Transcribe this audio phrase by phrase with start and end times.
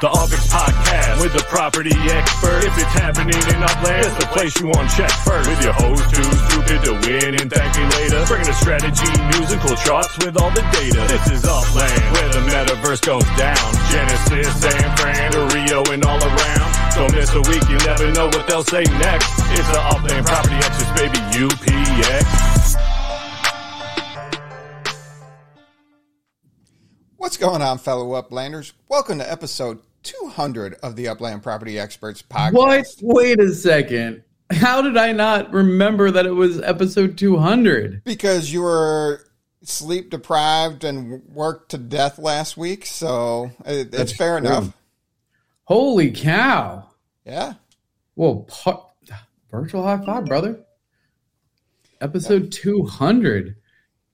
[0.00, 2.64] The Upix Podcast with the property expert.
[2.64, 5.44] If it's happening in Upland, it's the place you want to check first.
[5.44, 8.24] With your host too stupid to win and thank me later.
[8.24, 11.04] Bringing the strategy, news, and cool charts with all the data.
[11.04, 13.60] This is Upland, where the metaverse goes down.
[13.92, 16.68] Genesis, San Fran, to Rio, and all around.
[16.96, 19.28] Don't miss a week, you never know what they'll say next.
[19.52, 22.80] It's the Upland Property Experts, baby, UPX.
[27.20, 28.72] What's going on, fellow Uplanders?
[28.88, 32.52] Welcome to episode 200 of the Upland Property Experts podcast.
[32.52, 32.86] What?
[33.02, 34.22] Wait a second.
[34.50, 38.02] How did I not remember that it was episode 200?
[38.04, 39.24] Because you were
[39.62, 44.48] sleep deprived and worked to death last week, so it, it's That's fair true.
[44.48, 44.72] enough.
[45.64, 46.88] Holy cow.
[47.24, 47.54] Yeah.
[48.16, 49.14] Well, pu-
[49.50, 50.58] virtual high five, brother.
[52.00, 53.56] Episode 200.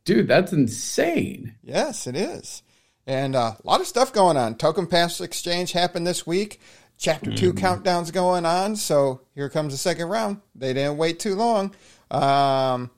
[0.05, 1.55] Dude, that's insane.
[1.62, 2.62] Yes, it is.
[3.07, 4.57] And uh, a lot of stuff going on.
[4.57, 6.61] Token Pass Exchange happened this week.
[6.99, 8.75] Chapter 2 countdown's going on.
[8.75, 10.41] So here comes the second round.
[10.55, 11.75] They didn't wait too long.
[12.11, 12.91] Um,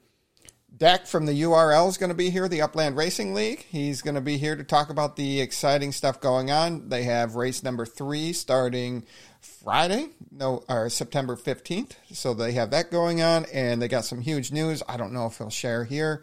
[0.79, 3.67] Dak from the URL is going to be here, the Upland Racing League.
[3.69, 6.89] He's going to be here to talk about the exciting stuff going on.
[6.89, 9.05] They have race number three starting
[9.41, 11.95] Friday, no, or September 15th.
[12.12, 14.83] So they have that going on, and they got some huge news.
[14.89, 16.23] I don't know if he'll share here.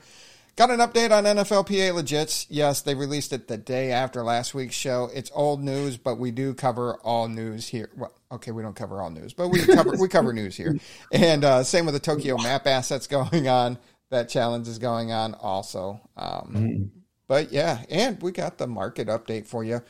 [0.55, 2.45] Got an update on NFLPA Legits.
[2.49, 5.09] Yes, they released it the day after last week's show.
[5.13, 7.89] It's old news, but we do cover all news here.
[7.97, 10.77] Well, okay, we don't cover all news, but we cover we cover news here.
[11.11, 13.77] And uh, same with the Tokyo Map assets going on.
[14.11, 15.99] That challenge is going on also.
[16.15, 16.91] Um,
[17.27, 19.81] But yeah, and we got the market update for you.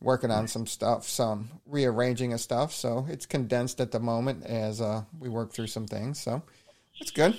[0.00, 2.72] Working on some stuff, some rearranging of stuff.
[2.72, 6.20] So it's condensed at the moment as uh, we work through some things.
[6.20, 6.42] So
[7.00, 7.36] it's good.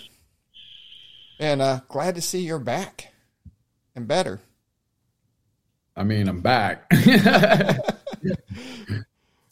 [1.40, 3.14] And uh, glad to see you're back
[3.96, 4.42] and better.
[5.96, 6.86] I mean, I'm back.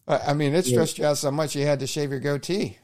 [0.08, 2.78] I mean, it stressed you out so much you had to shave your goatee.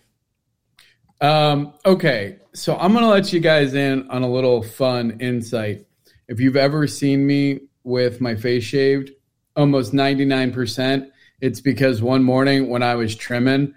[1.19, 5.85] um, okay, so I'm going to let you guys in on a little fun insight.
[6.27, 9.11] If you've ever seen me with my face shaved,
[9.55, 11.09] almost 99%,
[11.41, 13.73] it's because one morning when I was trimming,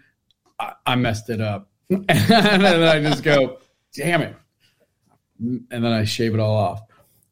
[0.61, 1.69] I, I messed it up.
[1.91, 3.59] and I just go,
[3.94, 4.37] damn it.
[5.43, 6.83] And then I shave it all off.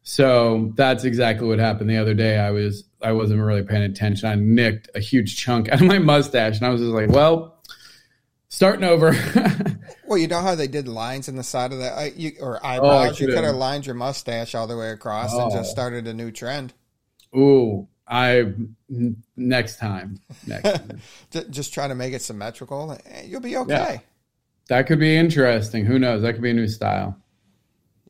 [0.02, 2.38] So that's exactly what happened the other day.
[2.38, 4.28] I was I wasn't really paying attention.
[4.28, 7.62] I nicked a huge chunk out of my mustache, and I was just like, "Well,
[8.48, 9.14] starting over."
[10.06, 12.58] Well, you know how they did lines in the side of the eye, you, or
[12.66, 13.20] eyebrows.
[13.20, 15.50] you could've- lined your mustache all the way across and Oh.
[15.54, 16.72] just started a new trend.
[17.36, 18.52] Ooh, I
[19.36, 20.64] next time, next
[21.32, 21.46] time.
[21.50, 22.98] Just try to make it symmetrical.
[23.06, 24.00] eh, You'll be okay.
[24.68, 25.84] that could be interesting.
[25.84, 26.22] Who knows?
[26.22, 27.16] That could be a new style.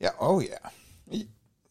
[0.00, 0.11] Yeah.
[0.19, 0.59] Oh, yeah.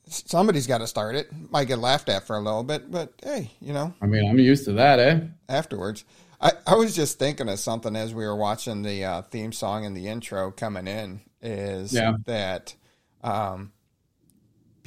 [0.08, 1.28] Somebody's got to start it.
[1.52, 4.40] Might get laughed at for a little bit, but hey, you know, I mean, I'm
[4.40, 5.20] used to that, eh?
[5.48, 6.04] afterwards.
[6.42, 9.86] I, I was just thinking of something as we were watching the uh, theme song
[9.86, 12.14] and the intro coming in is Yeah.
[12.26, 12.74] that
[13.24, 13.72] um,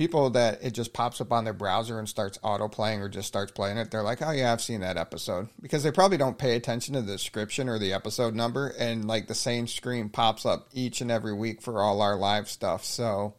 [0.03, 3.29] people that it just pops up on their browser and starts auto playing or just
[3.29, 5.49] starts playing it, they're like, oh, yeah, I've seen that episode.
[5.61, 8.75] Because they probably don't pay attention to the description or the episode number.
[8.79, 12.49] And like the same screen pops up each and every week for all our live
[12.49, 12.85] stuff.
[12.85, 13.35] So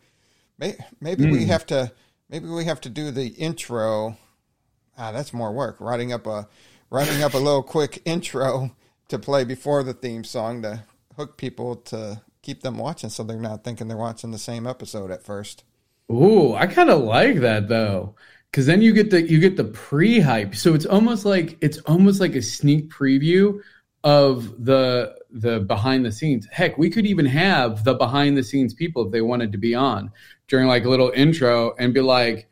[0.57, 1.91] may, maybe we have to.
[2.29, 4.17] Maybe we have to do the intro
[4.97, 5.77] Ah, that's more work.
[5.79, 6.47] Writing up a
[6.89, 8.75] writing up a little quick intro
[9.07, 10.83] to play before the theme song to
[11.15, 15.11] hook people to keep them watching so they're not thinking they're watching the same episode
[15.11, 15.63] at first.
[16.11, 18.15] Ooh, I kind of like that though,
[18.51, 20.55] because then you get the you get the pre hype.
[20.55, 23.59] So it's almost like it's almost like a sneak preview
[24.03, 26.47] of the the behind the scenes.
[26.51, 29.73] Heck, we could even have the behind the scenes people if they wanted to be
[29.73, 30.11] on
[30.47, 32.49] during like a little intro and be like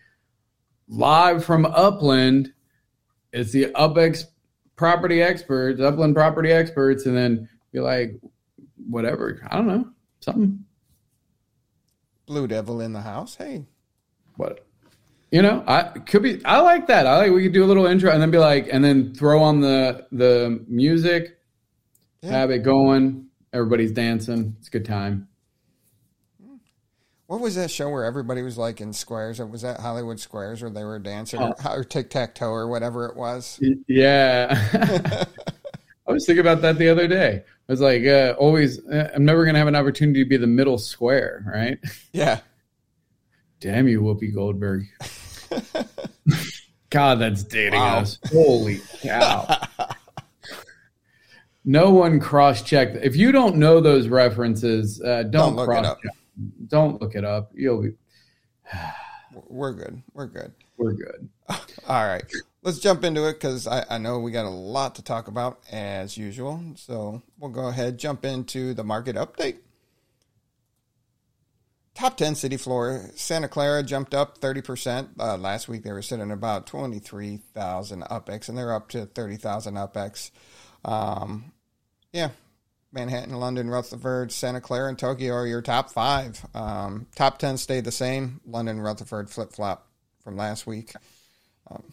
[0.88, 2.54] live from Upland.
[3.34, 4.26] It's the UpX
[4.76, 8.20] property experts, Upland property experts, and then be like
[8.90, 9.46] whatever.
[9.50, 9.90] I don't know
[10.22, 10.66] something.
[12.32, 13.36] Blue Devil in the house.
[13.36, 13.66] Hey,
[14.38, 14.66] what
[15.32, 17.86] you know i could be i like that i like we could do a little
[17.86, 21.38] intro and then be like and then throw on the the music
[22.22, 22.32] Yeah.
[22.32, 25.28] have it going everybody's dancing it's a good time
[27.28, 29.40] what was that show where everybody was like in squares?
[29.40, 31.76] Was that Hollywood Squares where they were dancing or, oh.
[31.76, 33.58] or tic tac toe or whatever it was?
[33.88, 34.50] Yeah
[36.08, 39.24] i was thinking about that the other day i was like uh, always uh, i'm
[39.24, 41.80] never gonna have an opportunity to be the middle square right
[42.12, 42.42] Yeah.
[43.62, 44.88] damn you whoopi goldberg
[46.90, 48.00] god that's dating Wow.
[48.00, 49.48] us holy cow
[51.64, 52.98] No one cross-checked.
[53.04, 56.12] If you don't know those references, uh, don't, Don't look it cross-check.
[56.70, 57.52] Don't look it up.
[57.54, 57.92] You'll be.
[59.48, 60.02] We're good.
[60.16, 60.54] We're good.
[60.78, 61.30] We're good.
[61.88, 62.24] All right.
[62.64, 65.60] Let's jump into it because I, I know we got a lot to talk about
[65.72, 66.62] as usual.
[66.76, 69.58] So we'll go ahead jump into the market update.
[71.94, 73.10] Top 10 city floor.
[73.16, 75.10] Santa Clara jumped up 30%.
[75.20, 80.32] Uh, last week they were sitting about 23,000 UPX, and they're up to 30,000 UPX.
[80.86, 81.52] Um,
[82.14, 82.30] yeah,
[82.94, 86.44] Manhattan, London, Rutherford, Santa Clara, and Tokyo are your top five.
[86.56, 88.40] Um, top 10 stayed the same.
[88.46, 89.88] London, Rutherford flip flop
[90.24, 90.94] from last week.
[91.70, 91.84] Um,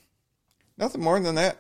[0.79, 1.59] nothing more than that.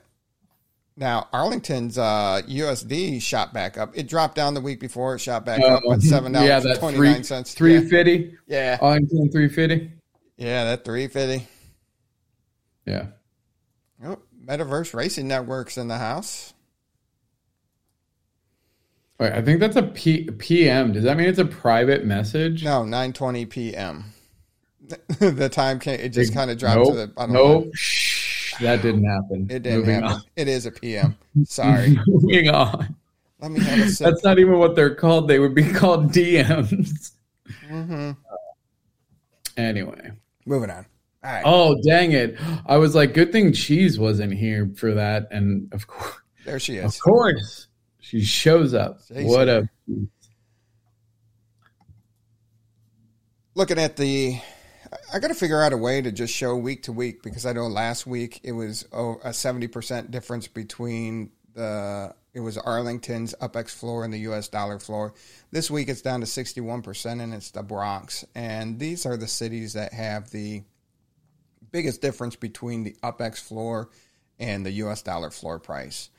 [0.96, 3.96] Now, Arlington's uh, USD shot back up.
[3.96, 5.14] It dropped down the week before.
[5.14, 7.54] It shot back up at seven dollars yeah, that twenty nine cents.
[7.54, 8.36] Three fifty.
[8.48, 8.78] Yeah.
[8.80, 9.92] Arlington three fifty.
[10.36, 11.46] Yeah, that three fifty.
[12.84, 13.06] Yeah.
[14.04, 16.52] Oh, Metaverse Racing Networks in the house.
[19.20, 20.92] Wait, I think that's a P- PM.
[20.92, 22.64] Does that mean it's a private message?
[22.64, 24.12] No, nine twenty p.m.
[25.20, 26.00] the time came.
[26.00, 27.12] It just kind of dropped nope, to the.
[27.16, 27.64] I don't nope.
[27.66, 27.70] know.
[28.60, 29.46] That didn't happen.
[29.50, 30.10] It didn't Moving happen.
[30.16, 30.22] on.
[30.36, 31.16] It is a p.m.
[31.44, 31.96] Sorry.
[32.06, 32.94] Moving on.
[33.40, 34.04] Let me have a sip.
[34.10, 35.28] That's not even what they're called.
[35.28, 37.12] They would be called DMs.
[37.70, 38.10] Mm-hmm.
[39.56, 40.10] Anyway.
[40.44, 40.86] Moving on.
[41.24, 41.42] All right.
[41.44, 42.36] Oh, dang it.
[42.66, 45.28] I was like, good thing Cheese wasn't here for that.
[45.30, 46.14] And of course,
[46.44, 46.94] There she is.
[46.96, 47.66] of course,
[48.00, 49.00] she shows up.
[49.02, 49.24] Stacey.
[49.24, 49.68] What a.
[53.54, 54.38] looking at the
[55.12, 57.52] i got to figure out a way to just show week to week because i
[57.52, 63.70] know last week it was oh, a 70% difference between the it was arlington's upex
[63.70, 65.12] floor and the us dollar floor.
[65.50, 68.24] This week it's down to 61% and it's the bronx.
[68.34, 70.62] And these are the cities that have the
[71.72, 73.90] biggest difference between the upex floor
[74.38, 76.10] and the us dollar floor price.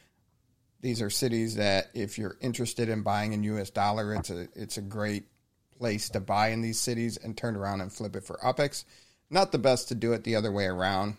[0.81, 4.77] These are cities that if you're interested in buying in us dollar it's a it's
[4.77, 5.23] a great
[5.79, 8.83] place to buy in these cities and turn around and flip it for UPEX.
[9.29, 11.15] Not the best to do it the other way around.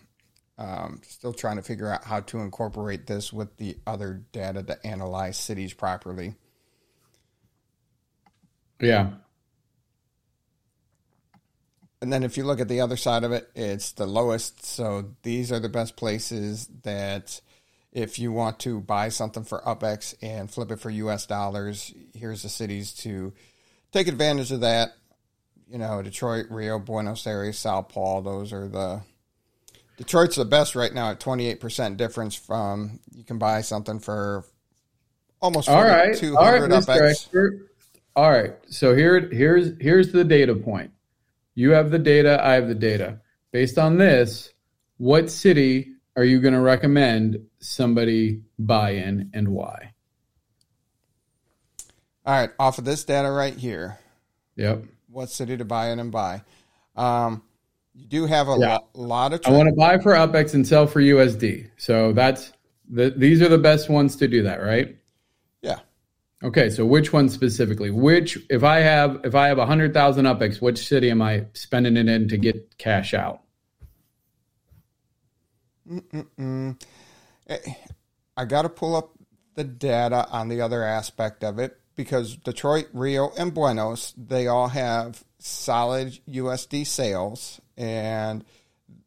[0.59, 4.87] Um, still trying to figure out how to incorporate this with the other data to
[4.87, 6.35] analyze cities properly.
[8.79, 9.12] Yeah.
[12.03, 14.65] And then if you look at the other side of it, it's the lowest.
[14.65, 17.41] So these are the best places that
[17.93, 22.43] if you want to buy something for UPEX and flip it for US dollars, here's
[22.43, 23.33] the cities to
[23.93, 24.93] take advantage of that.
[25.69, 29.03] You know, Detroit, Rio, Buenos Aires, Sao Paulo, those are the
[29.97, 34.47] Detroit's the best right now at 28% difference from you can buy something for
[35.43, 36.17] almost All right.
[36.17, 36.87] 200 All right, UPEX.
[36.87, 37.11] Mr.
[37.11, 37.71] Expert.
[38.17, 38.55] All right.
[38.69, 40.91] So here, here's here's the data point.
[41.55, 42.43] You have the data.
[42.43, 43.21] I have the data.
[43.53, 44.51] Based on this,
[44.97, 49.93] what city are you going to recommend somebody buy in and why?
[52.31, 53.99] All right, off of this data right here,
[54.55, 54.85] Yep.
[55.09, 56.43] what city to buy in and buy.
[56.94, 57.43] Um,
[57.93, 58.77] you do have a Yeah.
[58.77, 59.41] lo- lot of.
[59.44, 61.67] I want to buy for UPEX and sell for USD.
[61.77, 62.53] So that's
[62.88, 64.97] the, these are the best ones to do that, right?
[65.61, 65.81] yeah,
[66.44, 67.91] Okay, so which one specifically?
[67.91, 71.47] Which if I have if I have a hundred thousand UPEX, which city am I
[71.55, 73.43] spending it in to get cash out?
[75.91, 76.81] Mm,
[77.49, 77.59] eh,
[78.37, 79.19] I got to pull up
[79.56, 84.69] the data on the other aspect of it because Detroit, Rio, and Buenos they all
[84.69, 88.43] have solid USD sales and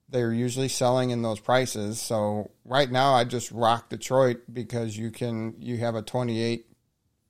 [0.10, 2.00] they're usually selling in those prices.
[2.00, 6.68] So right now, I just rock Detroit because you can you have a twenty eight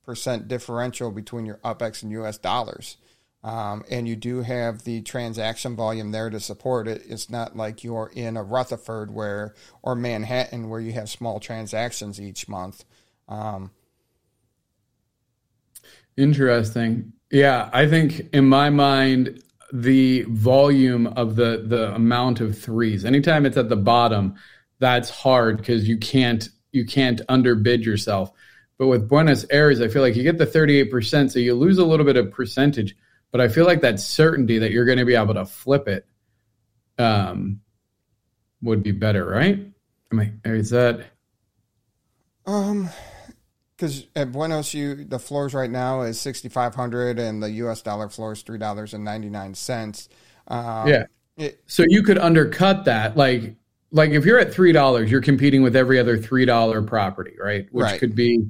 [0.03, 2.97] percent differential between your UPEX and US dollars.
[3.41, 7.03] Um, and you do have the transaction volume there to support it.
[7.07, 12.21] It's not like you're in a Rutherford where or Manhattan where you have small transactions
[12.21, 12.85] each month.
[13.27, 13.71] Um,
[16.17, 17.13] Interesting.
[17.31, 19.41] Yeah, I think in my mind
[19.73, 23.05] the volume of the the amount of threes.
[23.05, 24.35] Anytime it's at the bottom,
[24.79, 28.31] that's hard because you can't you can't underbid yourself.
[28.77, 31.85] But with Buenos Aires, I feel like you get the 38%, so you lose a
[31.85, 32.95] little bit of percentage,
[33.31, 36.05] but I feel like that certainty that you're going to be able to flip it
[36.99, 37.59] um
[38.61, 39.59] would be better, right?
[40.11, 41.05] Am I is that
[42.45, 42.89] um,
[43.83, 47.81] because at Buenos, you the floors right now is sixty five hundred, and the U.S.
[47.81, 50.07] dollar floor is three dollars and ninety nine cents.
[50.47, 51.03] Um, Yeah.
[51.37, 53.17] it, So you could undercut that.
[53.17, 53.55] Like
[53.91, 57.67] like if you're at three dollars, you're competing with every other three dollar property, right?
[57.71, 57.99] Which Right.
[57.99, 58.45] could be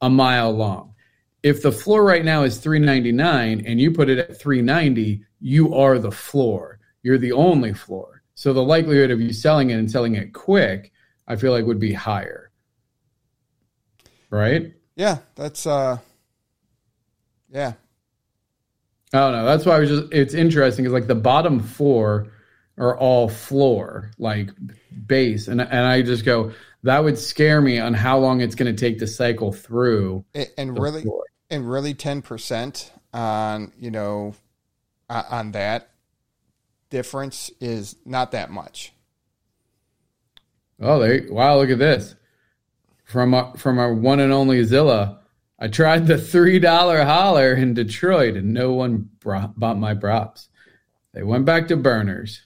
[0.00, 0.94] a mile long.
[1.42, 4.62] If the floor right now is three ninety nine and you put it at three
[4.62, 6.78] ninety, you are the floor.
[7.02, 8.22] You're the only floor.
[8.34, 10.92] So the likelihood of you selling it and selling it quick,
[11.26, 12.50] I feel like would be higher.
[14.30, 14.74] Right?
[14.98, 15.96] Yeah, that's uh,
[17.50, 17.72] yeah,
[19.14, 19.46] I don't know.
[19.46, 20.12] That's why I was just.
[20.12, 22.32] It's interesting because like the bottom four
[22.76, 24.50] are all floor, like
[25.06, 25.48] base.
[25.48, 26.52] And, and I just go,
[26.82, 30.24] that would scare me on how long it's going to take to cycle through.
[30.34, 31.24] And, and really, floor.
[31.48, 34.34] and really 10% on, you know,
[35.08, 35.90] on that
[36.90, 38.92] difference is not that much.
[40.80, 41.56] Oh, they wow!
[41.56, 42.14] Look at this
[43.08, 45.20] from a, from our one and only Zilla.
[45.58, 50.48] I tried the three dollar holler in Detroit, and no one brought, bought my props.
[51.14, 52.42] They went back to burners.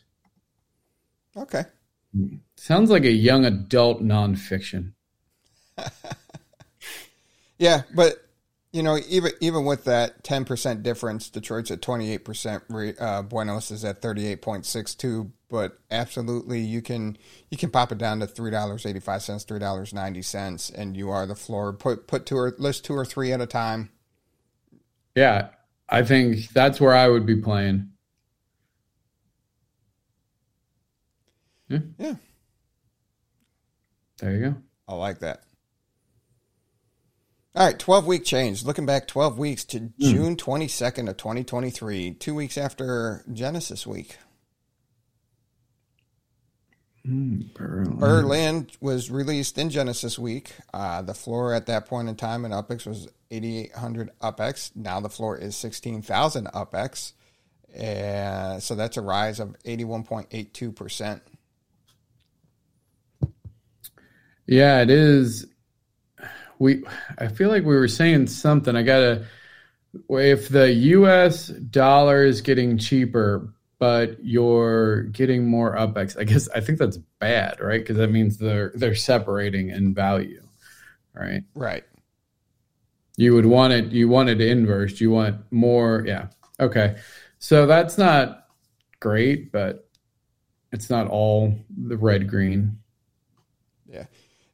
[1.37, 1.64] Okay.
[2.57, 4.92] Sounds like a young adult nonfiction.
[7.59, 8.22] yeah, but
[8.73, 12.64] you know, even even with that ten percent difference, Detroit's at twenty eight percent.
[12.99, 15.33] Uh, Buenos is at thirty eight point six two.
[15.50, 17.19] But absolutely, you can
[17.50, 20.71] you can pop it down to three dollars eighty five cents, three dollars ninety cents,
[20.71, 21.75] and you are the floor.
[21.75, 23.91] Put put two or list two or three at a time.
[25.14, 25.49] Yeah,
[25.91, 27.91] I think that's where I would be playing.
[31.69, 31.79] Yeah.
[31.99, 32.14] Yeah.
[34.19, 34.57] There you go.
[34.88, 35.43] I like that.
[37.54, 38.64] All right, 12 week change.
[38.64, 39.92] Looking back 12 weeks to mm.
[39.99, 44.16] June 22nd of 2023, two weeks after Genesis week.
[47.06, 47.97] Mm, Berlin.
[47.99, 48.66] Berlin.
[48.80, 50.52] was released in Genesis week.
[50.73, 54.75] Uh, the floor at that point in time in UpX was 8,800 UpX.
[54.75, 57.12] Now the floor is 16,000 UpX.
[57.78, 61.21] Uh, so that's a rise of 81.82%.
[64.47, 65.47] Yeah, it is.
[66.62, 66.85] We,
[67.19, 68.76] I feel like we were saying something.
[68.76, 69.26] I gotta.
[70.09, 71.49] If the U.S.
[71.49, 77.61] dollar is getting cheaper, but you're getting more UpX, I guess I think that's bad,
[77.61, 77.81] right?
[77.81, 80.40] Because that means they're they're separating in value,
[81.12, 81.42] right?
[81.57, 81.83] Right.
[83.16, 83.87] You would want it.
[83.87, 85.00] You want it inversed.
[85.00, 86.04] You want more.
[86.07, 86.28] Yeah.
[86.61, 86.97] Okay.
[87.40, 88.47] So that's not
[89.00, 89.88] great, but
[90.71, 92.78] it's not all the red green.
[93.90, 94.04] Yeah.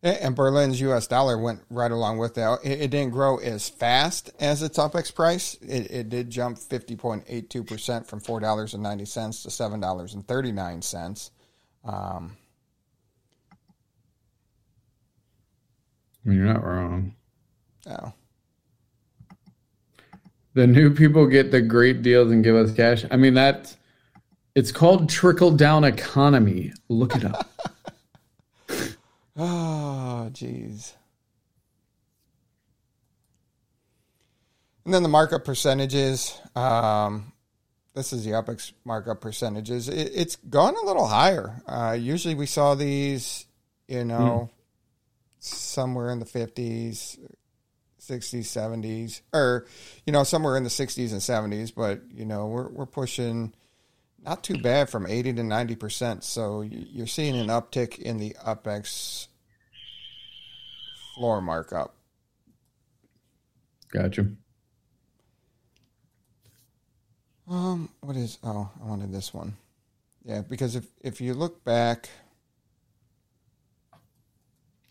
[0.01, 1.09] And Berlin's U.S.
[1.09, 2.61] dollar went right along with that.
[2.63, 5.55] It, didn't grow as fast as its UpX price.
[5.55, 11.31] It, it did jump 50.82% from $4.90 to $7.39.
[11.85, 12.37] Um,
[16.25, 17.15] You're not wrong.
[17.89, 18.13] Oh.
[20.55, 23.05] The new people get the great deals and give us cash.
[23.11, 23.77] I mean, that's
[24.55, 26.73] it's called trickle down economy.
[26.89, 27.49] Look it up.
[29.39, 30.95] Oh, jeez.
[34.85, 36.41] And then the markup percentages.
[36.57, 37.33] Um,
[37.95, 39.89] this is the UpX markup percentages.
[39.89, 41.63] It, it's gone a little higher.
[41.67, 43.47] Uh, usually we saw these,
[43.87, 44.55] you know, mm.
[45.39, 47.19] somewhere in the 50s,
[48.01, 49.67] 60s, 70s, or,
[50.05, 51.73] you know, somewhere in the 60s and 70s.
[51.73, 53.53] But, you know, we're, we're pushing
[54.25, 56.23] not too bad from 80 to 90%.
[56.23, 59.29] So you're seeing an uptick in the UpX
[61.15, 61.95] floor markup.
[63.93, 64.27] Gotcha.
[67.49, 68.39] Um, what is?
[68.45, 69.57] Oh, I wanted this one.
[70.23, 72.11] Yeah, because if if you look back,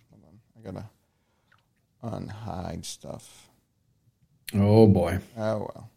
[0.09, 0.89] hold on, I gotta
[2.03, 3.47] unhide stuff.
[4.55, 5.19] Oh boy.
[5.37, 5.89] Oh well.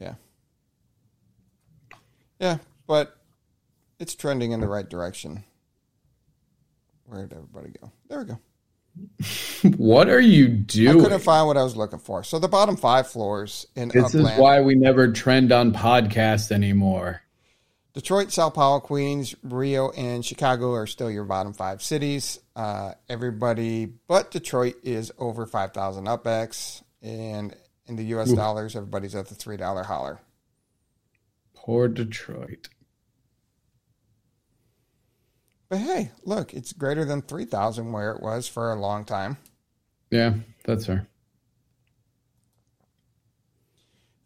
[0.00, 0.14] Yeah.
[2.44, 3.16] Yeah, but
[3.98, 5.44] it's trending in the right direction.
[7.06, 7.90] Where did everybody go?
[8.06, 8.38] There we go.
[9.78, 11.00] what are you doing?
[11.00, 12.22] I couldn't find what I was looking for.
[12.22, 16.52] So the bottom five floors in this Upland, is why we never trend on podcasts
[16.52, 17.22] anymore.
[17.94, 22.40] Detroit, Sao Paulo, Queens, Rio, and Chicago are still your bottom five cities.
[22.54, 28.32] Uh, everybody but Detroit is over five thousand UpX, and in the U.S.
[28.32, 28.36] Ooh.
[28.36, 30.20] dollars, everybody's at the three dollar holler.
[31.64, 32.68] Poor Detroit.
[35.70, 39.38] But hey, look, it's greater than 3,000 where it was for a long time.
[40.10, 41.08] Yeah, that's fair.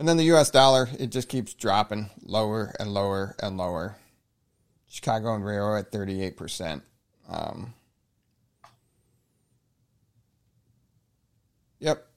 [0.01, 3.99] And then the US dollar, it just keeps dropping lower and lower and lower.
[4.89, 6.83] Chicago and Rio at 38%.
[7.29, 7.73] Um,
[11.79, 12.08] yep.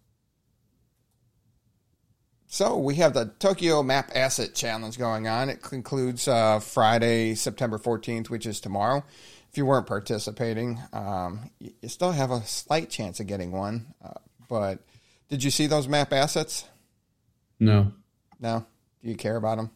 [2.54, 5.48] So we have the Tokyo Map Asset Challenge going on.
[5.50, 9.06] It concludes uh, Friday, September 14th, which is tomorrow.
[9.50, 13.94] If you weren't participating, um, you still have a slight chance of getting one.
[14.04, 14.80] Uh, but
[15.30, 16.66] did you see those map assets?
[17.58, 17.94] No.
[18.42, 18.66] No?
[19.02, 19.72] Do you care about them?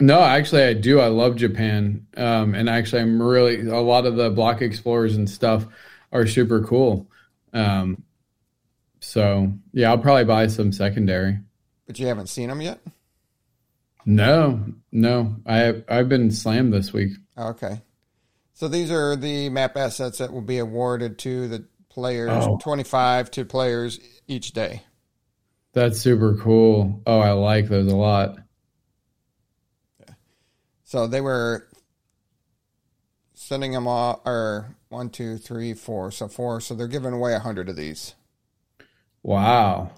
[0.00, 1.00] No, actually, I do.
[1.00, 2.06] I love Japan.
[2.16, 5.66] Um, and actually, I'm really, a lot of the block explorers and stuff
[6.12, 7.10] are super cool.
[7.52, 8.02] Um,
[9.00, 11.40] so, yeah, I'll probably buy some secondary.
[11.90, 12.78] But you haven't seen them yet?
[14.06, 15.34] No, no.
[15.44, 17.14] I I've been slammed this week.
[17.36, 17.80] Okay.
[18.54, 22.58] So these are the map assets that will be awarded to the players, Oh.
[22.62, 24.84] 25 to players each day.
[25.72, 27.02] That's super cool.
[27.08, 28.36] Oh, I like those a lot.
[30.84, 31.66] So they were
[33.34, 36.12] sending them all, or one, two, three, four.
[36.12, 36.60] So four.
[36.60, 38.14] So they're giving away a hundred of these.
[39.24, 39.90] Wow.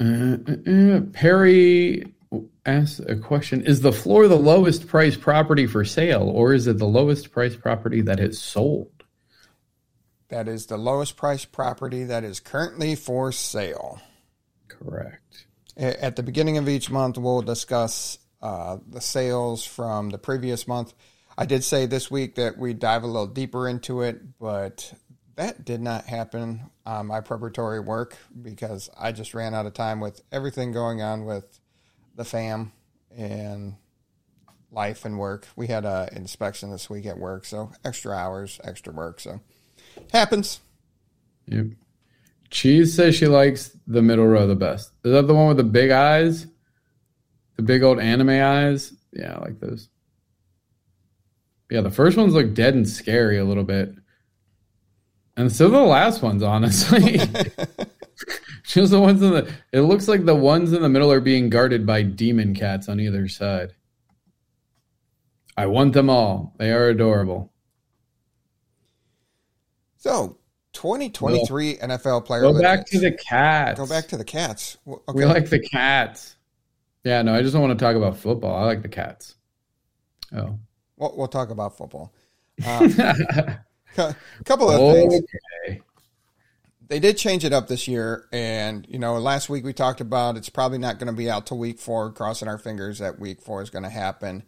[0.00, 2.14] Uh, uh, uh, Perry
[2.64, 6.78] asked a question Is the floor the lowest price property for sale, or is it
[6.78, 8.90] the lowest price property that is sold?
[10.28, 14.00] That is the lowest price property that is currently for sale.
[14.68, 15.46] Correct.
[15.76, 20.94] At the beginning of each month, we'll discuss uh, the sales from the previous month.
[21.36, 24.92] I did say this week that we dive a little deeper into it, but
[25.40, 29.98] that did not happen on my preparatory work because I just ran out of time
[29.98, 31.58] with everything going on with
[32.14, 32.72] the fam
[33.16, 33.76] and
[34.70, 35.46] life and work.
[35.56, 39.18] We had an inspection this week at work, so extra hours, extra work.
[39.18, 39.40] So
[40.12, 40.60] happens.
[41.46, 41.68] Yep.
[42.50, 44.92] Cheese says she likes the middle row the best.
[45.04, 46.48] Is that the one with the big eyes?
[47.56, 48.92] The big old anime eyes?
[49.10, 49.88] Yeah, I like those.
[51.70, 53.94] Yeah, the first ones look dead and scary a little bit.
[55.36, 57.18] And so the last ones, honestly.
[58.64, 61.48] Just the ones in the it looks like the ones in the middle are being
[61.48, 63.72] guarded by demon cats on either side.
[65.56, 66.54] I want them all.
[66.58, 67.52] They are adorable.
[69.96, 70.38] So
[70.72, 72.42] 2023 NFL player.
[72.42, 73.78] Go back to the cats.
[73.78, 74.78] Go back to the cats.
[74.86, 76.36] W- We like the cats.
[77.04, 78.54] Yeah, no, I just don't want to talk about football.
[78.54, 79.34] I like the cats.
[80.34, 80.58] Oh.
[80.96, 82.12] We'll, we'll talk about football.
[82.66, 82.92] Um,
[84.00, 85.20] a couple of things.
[86.88, 90.36] They did change it up this year, and you know, last week we talked about
[90.36, 92.10] it's probably not going to be out till week four.
[92.10, 94.42] Crossing our fingers that week four is going to happen.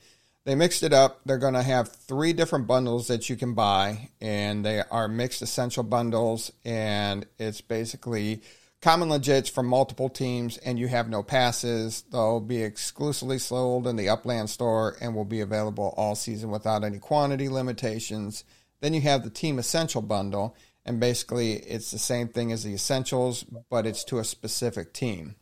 [0.45, 1.21] They mixed it up.
[1.25, 5.41] They're going to have three different bundles that you can buy, and they are mixed
[5.41, 8.43] essential bundles, and it's basically
[8.81, 12.03] common legits from multiple teams, and you have no passes.
[12.11, 16.83] They'll be exclusively sold in the Upland store and will be available all season without
[16.83, 18.43] any quantity limitations.
[18.83, 22.75] Then you have the Team Essential bundle, and basically it's the same thing as the
[22.75, 25.37] Essentials, but it's to a specific team.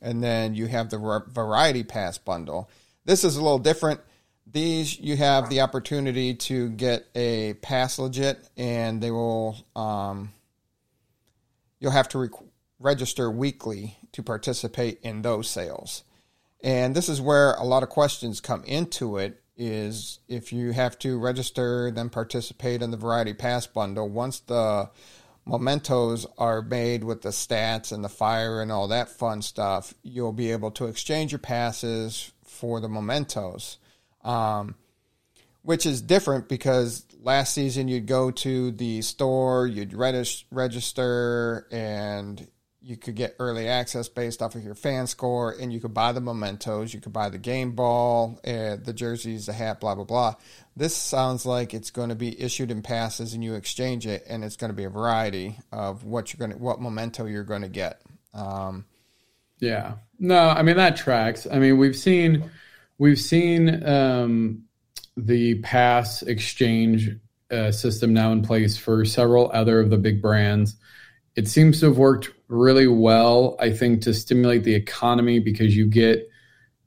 [0.00, 2.70] And then you have the Variety Pass bundle.
[3.04, 4.00] This is a little different.
[4.46, 10.32] These you have the opportunity to get a pass legit, and they will um,
[11.80, 16.04] you'll have to rec- register weekly to participate in those sales.
[16.62, 20.98] And this is where a lot of questions come into it is if you have
[20.98, 24.08] to register then participate in the variety pass bundle.
[24.08, 24.90] Once the
[25.46, 30.32] mementos are made with the stats and the fire and all that fun stuff you'll
[30.32, 33.78] be able to exchange your passes for the mementos.
[34.24, 34.74] Um,
[35.66, 42.46] which is different because last season you'd go to the store, you'd regis- register, and
[42.86, 46.12] you could get early access based off of your fan score, and you could buy
[46.12, 50.04] the mementos, you could buy the game ball, uh, the jerseys, the hat, blah blah
[50.04, 50.34] blah.
[50.76, 54.44] This sounds like it's going to be issued in passes, and you exchange it, and
[54.44, 57.62] it's going to be a variety of what you're going to, what memento you're going
[57.62, 58.00] to get.
[58.32, 58.84] Um,
[59.58, 59.94] Yeah.
[60.18, 61.46] No, I mean that tracks.
[61.50, 62.50] I mean, we've seen
[62.98, 64.62] we've seen um
[65.16, 67.10] the pass exchange
[67.50, 70.76] uh, system now in place for several other of the big brands.
[71.36, 75.86] It seems to have worked really well, I think, to stimulate the economy because you
[75.86, 76.28] get,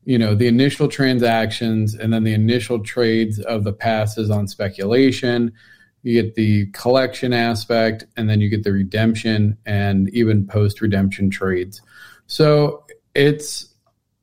[0.05, 5.53] you know, the initial transactions and then the initial trades of the passes on speculation.
[6.01, 11.29] You get the collection aspect, and then you get the redemption and even post redemption
[11.29, 11.81] trades.
[12.27, 13.73] So it's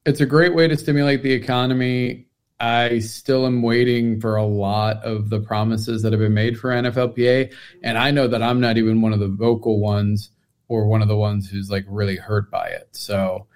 [0.06, 2.25] it's a great way to stimulate the economy.
[2.59, 6.71] I still am waiting for a lot of the promises that have been made for
[6.71, 10.31] NFLPA, and I know that I'm not even one of the vocal ones
[10.69, 12.88] or one of the ones who's like really hurt by it.
[12.92, 13.47] So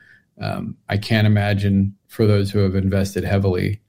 [0.40, 3.80] um, I can't imagine for those who have invested heavily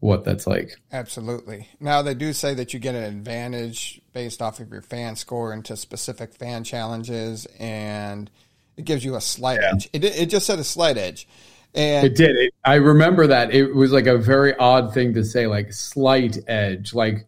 [0.00, 0.76] what that's like.
[0.92, 1.68] Absolutely.
[1.80, 5.52] Now they do say that you get an advantage based off of your fan score
[5.52, 8.30] into specific fan challenges, and
[8.76, 9.88] it gives you a slight edge.
[9.92, 11.26] It, it just said a slight edge,
[11.74, 12.36] and It did.
[12.36, 16.38] It, I remember that it was like a very odd thing to say, like slight
[16.46, 17.26] edge, like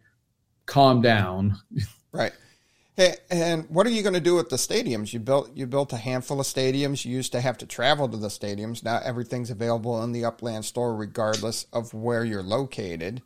[0.67, 1.57] calm down.
[2.13, 2.33] right.
[2.97, 5.13] Hey, and what are you going to do with the stadiums?
[5.13, 7.05] You built you built a handful of stadiums.
[7.05, 8.83] You used to have to travel to the stadiums.
[8.83, 13.21] Now everything's available in the Upland store, regardless of where you're located,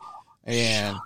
[0.45, 0.97] and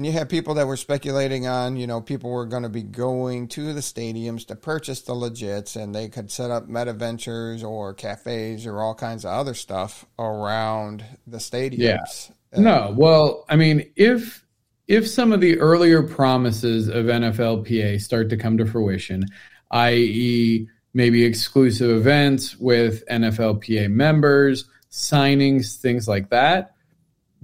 [0.00, 2.82] And you had people that were speculating on, you know, people were going to be
[2.82, 7.62] going to the stadiums to purchase the legits and they could set up meta ventures
[7.62, 12.30] or cafes or all kinds of other stuff around the stadiums.
[12.50, 12.58] Yeah.
[12.58, 14.42] No, well, I mean, if
[14.88, 19.26] if some of the earlier promises of NFLPA start to come to fruition,
[19.70, 26.74] i.e., maybe exclusive events with NFLPA members, signings, things like that,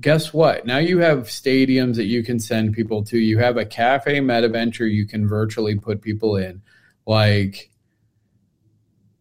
[0.01, 0.67] guess what?
[0.67, 3.19] Now you have stadiums that you can send people to.
[3.19, 6.63] You have a cafe meta venture you can virtually put people in.
[7.07, 7.71] Like,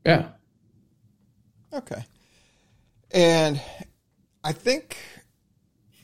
[0.05, 0.29] yeah.
[1.73, 2.03] Okay.
[3.11, 3.61] And
[4.43, 4.97] I think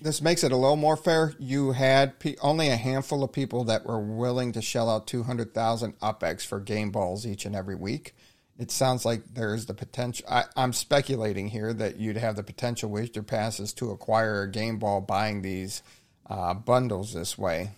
[0.01, 1.33] this makes it a little more fair.
[1.37, 5.99] You had pe- only a handful of people that were willing to shell out 200,000
[5.99, 8.15] UpX for game balls each and every week
[8.57, 10.25] it sounds like there's the potential.
[10.29, 14.77] I, am speculating here that you'd have the potential wager passes to acquire a game
[14.77, 15.81] ball buying these
[16.29, 17.71] uh, bundles this way.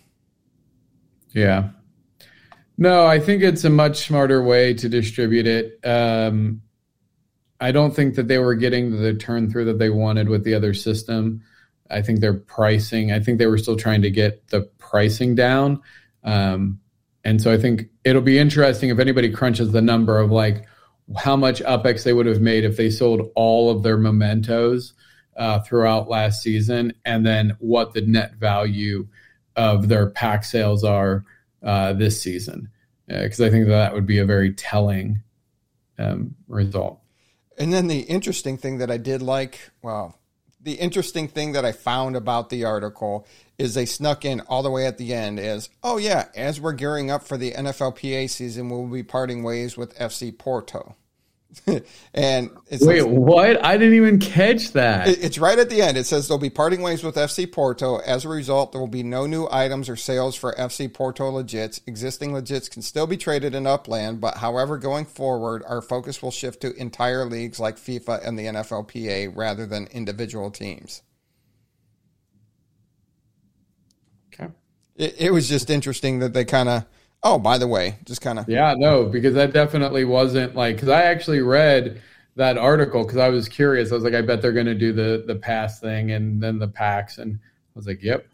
[1.32, 1.70] Yeah.
[2.76, 5.80] No, I think it's a much smarter way to distribute it.
[5.84, 6.62] Um,
[7.60, 10.54] I don't think that they were getting the turn through that they wanted with the
[10.54, 11.42] other system.
[11.90, 15.82] I think their pricing, I think they were still trying to get the pricing down.
[16.24, 16.80] Um,
[17.24, 20.66] and so I think it'll be interesting if anybody crunches the number of like,
[21.16, 24.94] how much upex they would have made if they sold all of their mementos
[25.36, 29.06] uh, throughout last season, and then what the net value
[29.56, 31.24] of their pack sales are
[31.62, 32.68] uh, this season.
[33.06, 35.22] Because uh, I think that, that would be a very telling
[35.98, 37.00] um, result.
[37.58, 40.18] And then the interesting thing that I did like, well,
[40.64, 43.26] the interesting thing that I found about the article
[43.58, 46.72] is they snuck in all the way at the end is, oh yeah, as we're
[46.72, 50.96] gearing up for the NFLPA season, we'll be parting ways with FC Porto.
[52.14, 53.64] and wait, like, what?
[53.64, 55.08] I didn't even catch that.
[55.08, 55.96] It's right at the end.
[55.96, 57.98] It says they'll be parting ways with FC Porto.
[57.98, 61.80] As a result, there will be no new items or sales for FC Porto legits.
[61.86, 66.30] Existing legits can still be traded in Upland, but however, going forward, our focus will
[66.30, 71.02] shift to entire leagues like FIFA and the NFLPA rather than individual teams.
[74.32, 74.52] Okay.
[74.96, 76.84] It, it was just interesting that they kind of
[77.24, 78.48] Oh, by the way, just kind of.
[78.48, 82.02] Yeah, no, because that definitely wasn't like, because I actually read
[82.36, 83.90] that article because I was curious.
[83.90, 86.58] I was like, I bet they're going to do the the pass thing and then
[86.58, 88.26] the packs, and I was like, yep.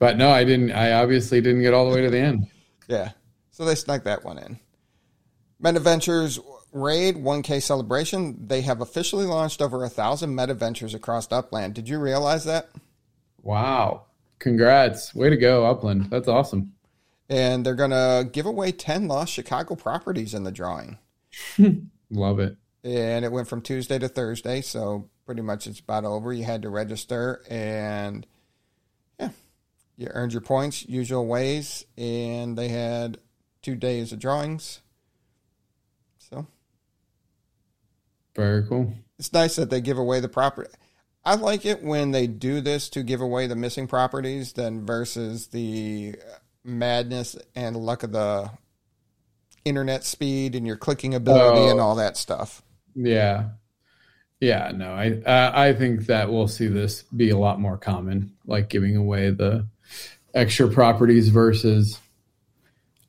[0.00, 0.72] But no, I didn't.
[0.72, 2.48] I obviously didn't get all the way to the end.
[2.88, 3.12] yeah,
[3.50, 4.58] so they snuck that one in.
[5.60, 6.40] Meta Ventures
[6.72, 8.48] Raid 1K celebration.
[8.48, 11.74] They have officially launched over a thousand Meta Ventures across Upland.
[11.74, 12.70] Did you realize that?
[13.42, 14.06] Wow.
[14.40, 15.14] Congrats.
[15.14, 16.06] Way to go, Upland.
[16.10, 16.72] That's awesome.
[17.28, 20.98] And they're going to give away 10 lost Chicago properties in the drawing.
[22.10, 22.56] Love it.
[22.82, 24.62] And it went from Tuesday to Thursday.
[24.62, 26.32] So pretty much it's about over.
[26.32, 28.26] You had to register and
[29.20, 29.28] yeah,
[29.96, 31.84] you earned your points usual ways.
[31.96, 33.18] And they had
[33.62, 34.80] two days of drawings.
[36.18, 36.46] So
[38.34, 38.94] very cool.
[39.18, 40.70] It's nice that they give away the property.
[41.24, 45.48] I like it when they do this to give away the missing properties than versus
[45.48, 46.14] the
[46.64, 48.50] madness and luck of the
[49.64, 52.62] internet speed and your clicking ability oh, and all that stuff.
[52.94, 53.50] Yeah.
[54.40, 58.70] Yeah, no, I I think that we'll see this be a lot more common, like
[58.70, 59.66] giving away the
[60.32, 61.98] extra properties versus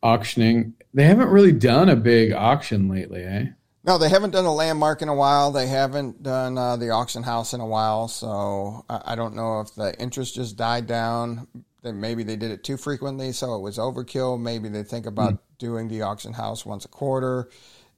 [0.03, 0.73] auctioning.
[0.93, 3.45] They haven't really done a big auction lately, eh?
[3.83, 5.51] No, they haven't done a landmark in a while.
[5.51, 8.07] They haven't done uh, the auction house in a while.
[8.07, 11.47] So I, I, don't know if the interest just died down.
[11.81, 14.39] That maybe they did it too frequently, so it was overkill.
[14.39, 15.39] Maybe they think about mm.
[15.57, 17.49] doing the auction house once a quarter.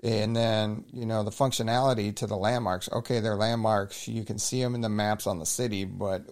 [0.01, 2.89] And then, you know, the functionality to the landmarks.
[2.89, 4.07] Okay, they're landmarks.
[4.07, 6.25] You can see them in the maps on the city, but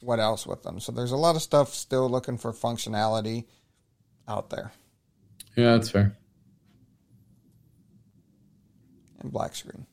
[0.00, 0.80] what else with them?
[0.80, 3.46] So there's a lot of stuff still looking for functionality
[4.28, 4.72] out there.
[5.56, 6.14] Yeah, that's fair
[9.22, 9.86] and black screen.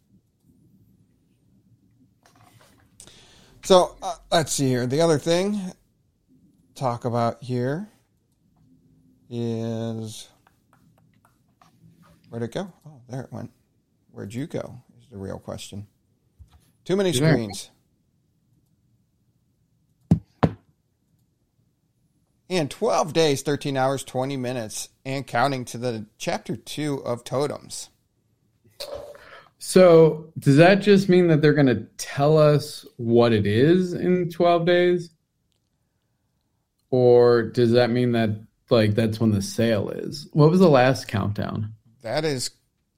[3.64, 4.88] So uh, let's see here.
[4.88, 5.60] The other thing
[6.76, 7.88] talk about here
[9.30, 10.28] is
[12.30, 12.72] where'd it go?
[12.88, 13.52] Oh, there it went.
[14.12, 14.82] Where'd you go?
[15.00, 15.88] Is the real question.
[16.86, 17.70] Too many screens.
[22.50, 27.90] And 12 days, 13 hours, 20 minutes, and counting to the chapter 2 of Totems.
[29.60, 34.30] So, does that just mean that they're going to tell us what it is in
[34.30, 35.10] 12 days?
[36.92, 38.30] Or does that mean that
[38.70, 40.28] like that's when the sale is?
[40.34, 41.74] What was the last countdown?
[42.02, 42.52] That is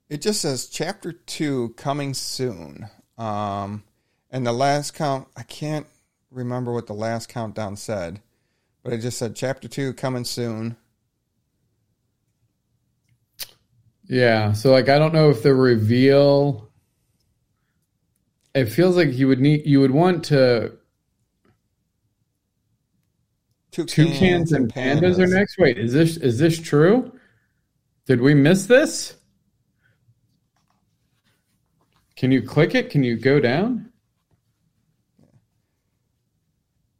[0.08, 2.88] it just says chapter 2 coming soon.
[3.18, 3.82] Um
[4.30, 5.86] and the last count I can't
[6.32, 8.20] remember what the last countdown said,
[8.82, 10.76] but it just said chapter two coming soon.
[14.12, 14.52] Yeah.
[14.52, 16.68] So like I don't know if the reveal
[18.54, 20.74] it feels like you would need you would want to
[23.70, 25.56] toucans and pandas, are next.
[25.56, 27.10] Wait, is this is this true?
[28.04, 29.16] Did we miss this?
[32.14, 32.90] Can you click it?
[32.90, 33.91] Can you go down?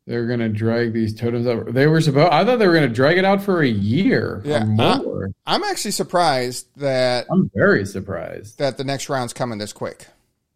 [0.07, 1.73] They're gonna drag these totems out.
[1.73, 2.33] They were supposed.
[2.33, 5.31] I thought they were gonna drag it out for a year yeah, more.
[5.47, 7.27] I, I'm actually surprised that.
[7.31, 10.09] I'm very surprised that the next round's coming this quick.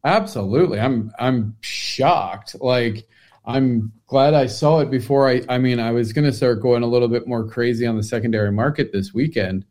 [0.02, 1.12] Absolutely, I'm.
[1.18, 2.56] I'm shocked.
[2.60, 3.06] Like
[3.44, 5.42] I'm glad I saw it before I.
[5.48, 8.50] I mean, I was gonna start going a little bit more crazy on the secondary
[8.50, 9.64] market this weekend.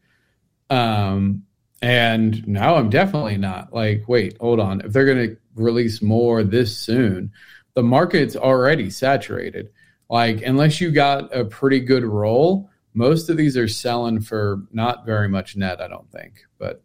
[0.69, 1.43] Um,
[1.81, 3.73] and now I'm definitely not.
[3.73, 4.81] Like, wait, hold on.
[4.81, 7.33] If they're gonna release more this soon
[7.75, 9.69] the market's already saturated.
[10.09, 15.05] Like, unless you got a pretty good roll, most of these are selling for not
[15.05, 16.45] very much net, I don't think.
[16.57, 16.81] But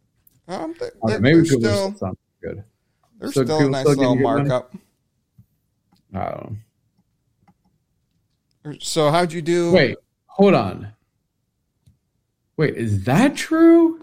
[0.48, 0.74] um,
[1.06, 2.64] they, maybe people still, something good.
[3.18, 4.74] There's so still a nice little markup.
[6.12, 6.58] I don't
[8.64, 8.76] know.
[8.80, 9.72] So how'd you do?
[9.72, 10.92] Wait, hold on.
[12.56, 14.00] Wait, is that true?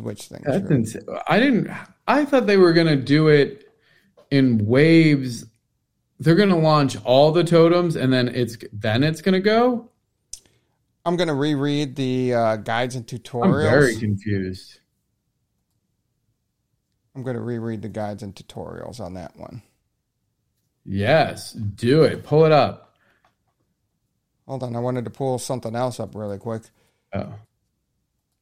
[0.00, 0.42] Which thing?
[0.44, 1.02] That's insane.
[1.28, 1.70] I didn't.
[2.08, 3.70] I thought they were going to do it
[4.30, 5.44] in waves.
[6.18, 9.90] They're going to launch all the totems, and then it's then it's going to go.
[11.04, 13.44] I'm going to reread the uh, guides and tutorials.
[13.44, 14.80] I'm very confused.
[17.14, 19.62] I'm going to reread the guides and tutorials on that one.
[20.86, 22.24] Yes, do it.
[22.24, 22.96] Pull it up.
[24.46, 26.62] Hold on, I wanted to pull something else up really quick.
[27.14, 27.34] Oh.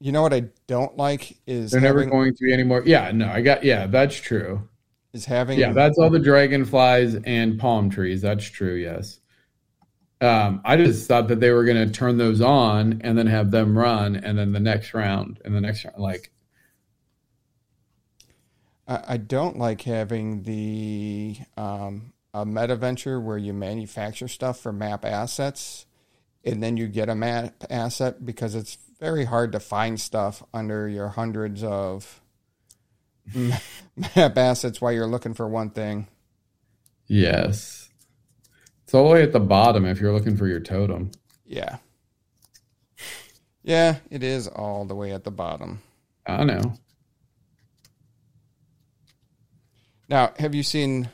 [0.03, 2.83] You know what I don't like is they're having, never going to be anymore.
[2.85, 3.63] Yeah, no, I got.
[3.63, 4.69] Yeah, that's true.
[5.13, 8.21] Is having yeah, that's all the dragonflies and palm trees.
[8.21, 8.75] That's true.
[8.75, 9.21] Yes.
[10.21, 13.53] Um, I just thought that they were going to turn those on and then have
[13.53, 16.33] them run, and then the next round and the next round, like.
[18.89, 25.05] I don't like having the um, a meta venture where you manufacture stuff for map
[25.05, 25.87] assets,
[26.45, 30.89] and then you get a map asset because it's very hard to find stuff under
[30.89, 32.21] your hundreds of
[33.35, 36.07] map assets while you're looking for one thing.
[37.09, 37.91] Yes.
[38.85, 41.11] It's all the way at the bottom if you're looking for your totem.
[41.45, 41.79] Yeah.
[43.65, 45.83] Yeah, it is all the way at the bottom.
[46.25, 46.75] I know.
[50.09, 51.09] Now, have you seen?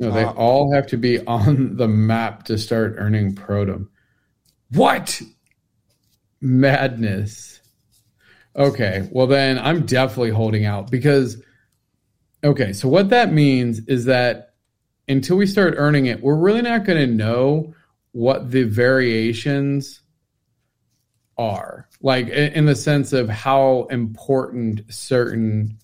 [0.00, 3.90] No, they uh, all have to be on the map to start earning protum.
[4.72, 5.22] What?
[6.40, 7.60] Madness.
[8.56, 11.42] Okay, well then I'm definitely holding out because
[12.42, 14.54] okay, so what that means is that
[15.08, 17.74] until we start earning it, we're really not going to know
[18.12, 20.02] what the variations
[21.36, 21.88] are.
[22.00, 25.78] Like in the sense of how important certain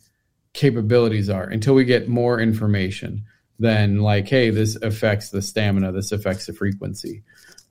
[0.52, 3.24] capabilities are until we get more information
[3.58, 7.22] than like hey, this affects the stamina, this affects the frequency.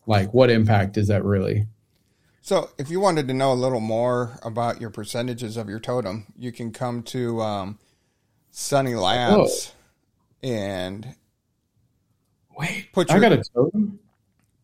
[0.05, 1.67] Like what impact is that really?
[2.45, 6.25] So, if you wanted to know a little more about your percentages of your totem,
[6.37, 7.79] you can come to um,
[8.51, 9.71] Sunny Labs
[10.43, 10.47] oh.
[10.47, 11.15] and
[12.57, 12.89] wait.
[12.91, 13.97] Put your, I got a totem.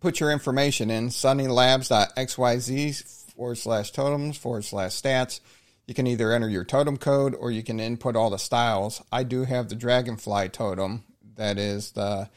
[0.01, 5.39] Put your information in sunnylabs.xyz forward slash totems forward slash stats.
[5.87, 9.01] You can either enter your totem code or you can input all the styles.
[9.09, 11.05] I do have the dragonfly totem
[11.37, 12.29] that is the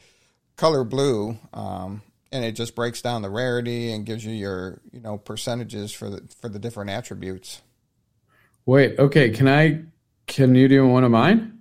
[0.55, 1.37] color blue.
[1.53, 2.01] Um,
[2.33, 6.09] and it just breaks down the rarity and gives you your you know percentages for
[6.09, 7.61] the for the different attributes.
[8.65, 9.83] Wait, okay, can I
[10.25, 11.59] can you do one of mine?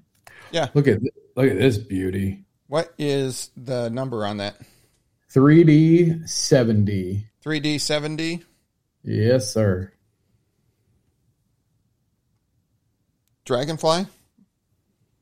[0.51, 0.69] Yeah.
[0.75, 1.01] Look at
[1.37, 2.45] look at this beauty.
[2.67, 4.57] What is the number on that?
[5.35, 7.27] 3D 70.
[7.45, 8.45] 3D 70?
[9.03, 9.93] Yes, sir.
[13.45, 14.07] Dragonfly?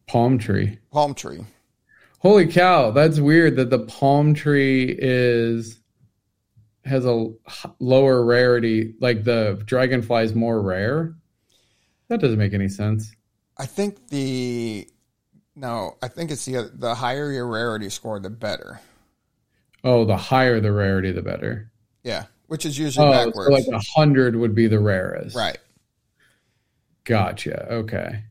[0.07, 0.79] Palm tree.
[0.93, 1.45] Palm tree.
[2.20, 5.80] Holy cow, that's weird that the palm tree is
[6.85, 7.30] has a
[7.78, 11.14] lower rarity like the dragonfly is more rare.
[12.09, 13.12] That doesn't make any sense.
[13.56, 14.87] I think the
[15.56, 18.80] no, I think it's the the higher your rarity score the better.
[19.83, 21.70] Oh, the higher the rarity the better.
[22.02, 23.64] Yeah, which is usually oh, backwards.
[23.64, 25.35] So like a hundred would be the rarest.
[25.35, 25.59] Right.
[27.04, 27.72] Gotcha.
[27.72, 28.24] Okay.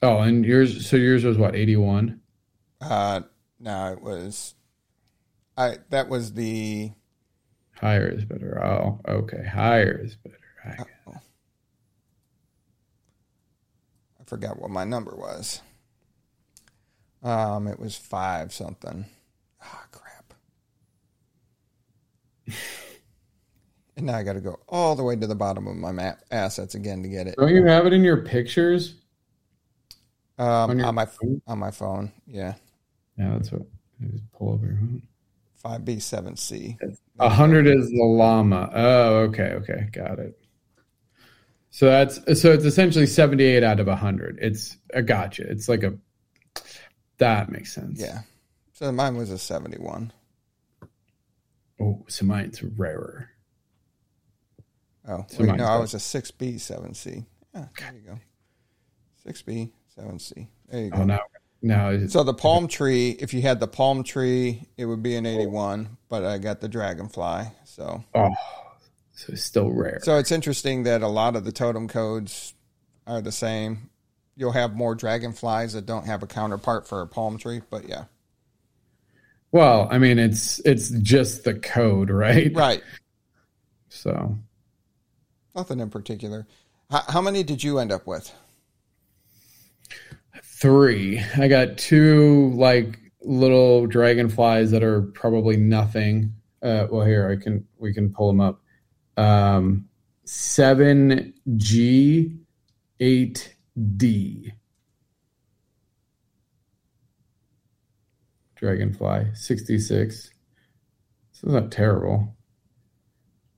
[0.00, 2.22] Oh, and yours so yours was what, eighty one?
[2.80, 3.20] Uh,
[3.60, 4.54] no, it was.
[5.56, 6.92] I that was the.
[7.72, 8.64] Higher is better.
[8.64, 9.44] Oh, okay.
[9.44, 10.38] Higher is better.
[10.64, 10.84] I,
[14.20, 15.60] I forgot what my number was.
[17.22, 19.06] Um, it was five something.
[19.62, 20.34] Ah, crap.
[23.96, 26.20] and now I got to go all the way to the bottom of my map
[26.30, 27.34] assets again to get it.
[27.36, 28.94] Don't you have it in your pictures?
[30.38, 31.42] Um, on your on my phone?
[31.48, 32.54] on my phone, yeah,
[33.18, 33.62] Yeah, that's what.
[34.00, 34.78] Just pull over.
[35.56, 36.78] five B seven C.
[37.18, 38.70] A hundred is the llama.
[38.72, 40.38] Oh, okay, okay, got it.
[41.70, 44.38] So that's so it's essentially seventy-eight out of hundred.
[44.40, 45.42] It's a gotcha.
[45.50, 45.98] It's like a
[47.18, 48.00] that makes sense.
[48.00, 48.20] Yeah,
[48.72, 50.12] so mine was a seventy one.
[51.80, 53.30] Oh, so mine's rarer.
[55.08, 57.24] Oh, So wait, no, I was a six B seven C.
[57.52, 58.18] Yeah, there you go.
[59.24, 60.46] Six B seven C.
[60.68, 61.02] There you oh, go.
[61.02, 61.20] Oh, now
[61.62, 65.26] it's, So the palm tree, if you had the palm tree, it would be an
[65.26, 67.44] 81, but I got the dragonfly.
[67.64, 68.34] So oh,
[69.12, 70.00] so it's still rare.
[70.02, 72.54] so it's interesting that a lot of the totem codes
[73.06, 73.90] are the same.
[74.36, 78.04] You'll have more dragonflies that don't have a counterpart for a palm tree, but yeah.
[79.50, 82.52] Well, I mean, it's it's just the code, right?
[82.54, 82.82] Right.
[83.88, 84.38] So
[85.58, 86.46] Nothing in particular.
[86.88, 88.32] How, how many did you end up with?
[90.60, 91.22] Three.
[91.36, 96.34] I got two like little dragonflies that are probably nothing.
[96.62, 98.60] Uh, well, here I can we can pull them up.
[99.16, 99.88] Um,
[100.24, 102.36] seven G,
[103.00, 103.56] eight
[103.96, 104.52] D.
[108.56, 110.30] Dragonfly sixty six.
[111.32, 112.34] This is not terrible.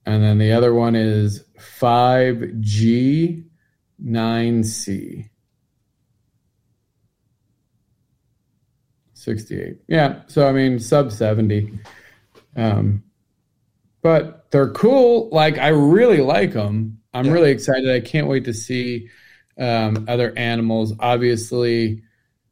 [0.04, 3.44] And then the other one is five G,
[3.98, 5.29] nine C.
[9.20, 9.76] 68.
[9.88, 10.22] Yeah.
[10.26, 11.78] So, I mean, sub 70.
[12.56, 13.02] Um,
[14.02, 15.28] but they're cool.
[15.30, 16.98] Like, I really like them.
[17.12, 17.32] I'm Yeah.
[17.32, 17.90] really excited.
[17.90, 19.08] I can't wait to see
[19.58, 20.94] um, other animals.
[21.00, 22.02] Obviously,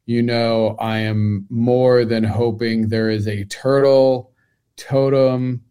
[0.05, 4.33] you know, I am more than hoping there is a turtle
[4.77, 5.63] totem.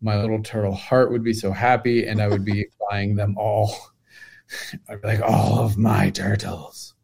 [0.00, 3.74] My little turtle heart would be so happy, and I would be buying them all.
[4.88, 6.94] I'd be like, all of my turtles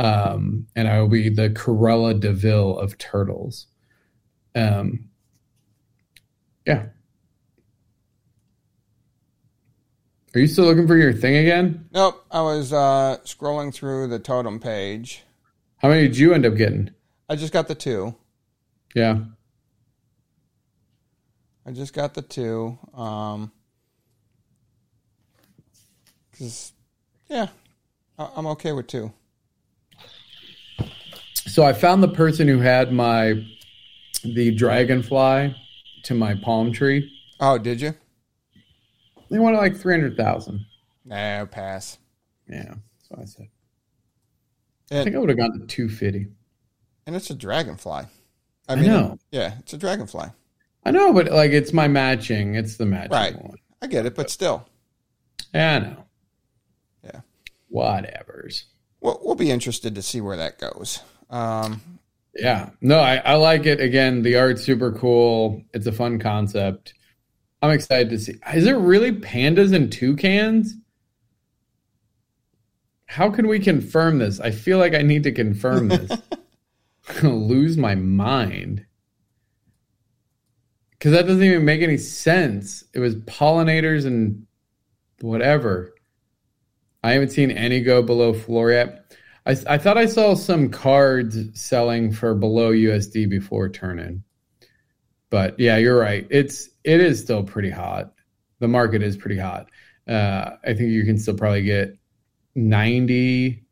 [0.00, 3.66] um, and I will be the Cruella de Vil of turtles.
[4.54, 5.10] Um,
[6.66, 6.86] yeah.
[10.34, 11.86] Are you still looking for your thing again?
[11.92, 12.24] Nope.
[12.30, 15.22] I was uh, scrolling through the totem page.
[15.78, 16.90] How many did you end up getting?
[17.28, 18.14] I just got the two.
[18.94, 19.18] Yeah.
[21.66, 22.78] I just got the two.
[22.94, 23.52] Um,
[26.38, 26.72] cause
[27.28, 27.48] yeah,
[28.18, 29.12] I- I'm okay with two.
[31.50, 33.44] So I found the person who had my
[34.22, 35.56] the dragonfly
[36.04, 37.10] to my palm tree.
[37.40, 37.94] Oh, did you?
[39.30, 40.64] They wanted like three hundred thousand.
[41.04, 41.98] Nah, pass.
[42.48, 43.48] Yeah, that's what I said.
[44.92, 46.26] I think I would have gone to two fifty.
[47.06, 48.04] and it's a dragonfly.
[48.68, 49.18] I I mean, know.
[49.32, 50.28] yeah, it's a dragonfly.
[50.84, 52.54] I know, but like it's my matching.
[52.54, 53.34] It's the matching Right.
[53.42, 53.56] one.
[53.82, 54.68] I get it, but still,
[55.54, 56.04] Yeah, I know.
[57.04, 57.20] Yeah.
[57.72, 58.64] Whatevers.
[59.00, 61.00] we'll, we'll be interested to see where that goes.
[61.30, 61.80] Um,
[62.34, 62.70] Yeah.
[62.80, 63.80] No, I, I like it.
[63.80, 65.62] Again, the art's super cool.
[65.72, 66.94] It's a fun concept.
[67.62, 68.34] I'm excited to see.
[68.54, 70.74] Is it really pandas and toucans?
[73.06, 74.40] How can we confirm this?
[74.40, 76.10] I feel like I need to confirm this.
[77.08, 78.86] I'm gonna lose my mind.
[80.92, 82.84] Because that doesn't even make any sense.
[82.94, 84.46] It was pollinators and
[85.20, 85.94] whatever.
[87.02, 89.16] I haven't seen any go below floor yet.
[89.46, 94.22] I, I thought I saw some cards selling for below USD before turn in.
[95.30, 96.26] But yeah, you're right.
[96.30, 98.12] It's it is still pretty hot.
[98.58, 99.70] The market is pretty hot.
[100.08, 101.96] Uh, I think you can still probably get
[102.54, 103.64] 90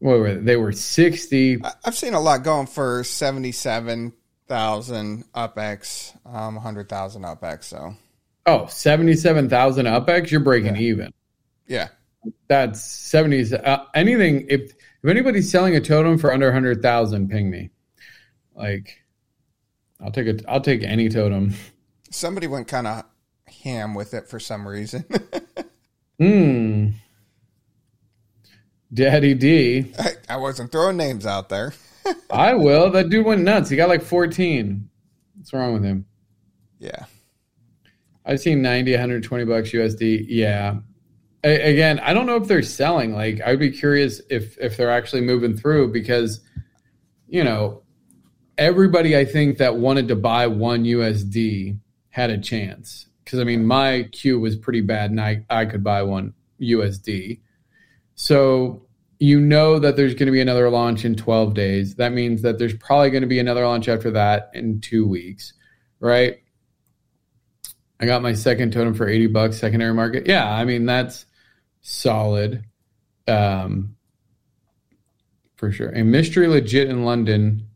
[0.00, 0.40] what were they?
[0.40, 4.12] they were 60 I- I've seen a lot going for seventy-seven
[4.48, 7.64] thousand UpX, um, hundred thousand UpX.
[7.64, 7.94] So
[8.46, 11.12] oh 77,000 UpX you're breaking even
[11.68, 11.88] yeah,
[12.48, 13.52] that's seventies.
[13.52, 14.72] uh, anything if
[15.06, 17.70] if anybody's selling a totem for under 100,000 ping me.
[18.54, 19.04] Like
[20.00, 21.54] I'll take a I'll take any totem.
[22.10, 23.04] Somebody went kind of
[23.62, 25.04] ham with it for some reason.
[26.18, 26.88] hmm.
[28.92, 29.92] Daddy D.
[29.98, 31.74] I, I wasn't throwing names out there.
[32.30, 32.90] I will.
[32.90, 33.68] That dude went nuts.
[33.68, 34.88] He got like 14
[35.36, 36.06] what's wrong with him?
[36.80, 37.04] Yeah,
[38.24, 40.78] I've seen 90 120 bucks USD yeah
[41.44, 45.22] again I don't know if they're selling like I'd be curious if if they're actually
[45.22, 46.40] moving through because
[47.28, 47.82] you know
[48.58, 51.78] everybody I think that wanted to buy one USD
[52.10, 55.84] had a chance because I mean my queue was pretty bad and I I could
[55.84, 57.40] buy one USD
[58.14, 58.86] so
[59.18, 61.94] you know that there's going to be another launch in 12 days.
[61.94, 65.54] That means that there's probably going to be another launch after that in two weeks,
[66.00, 66.38] right?
[67.98, 70.26] I got my second totem for 80 bucks secondary market.
[70.26, 71.26] Yeah, I mean that's
[71.80, 72.64] solid.
[73.26, 73.96] Um
[75.56, 75.90] for sure.
[75.90, 77.68] A mystery legit in London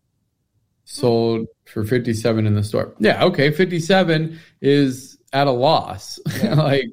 [0.85, 2.95] sold for 57 in the store.
[2.99, 6.19] Yeah, okay, 57 is at a loss.
[6.43, 6.55] Yeah.
[6.55, 6.87] like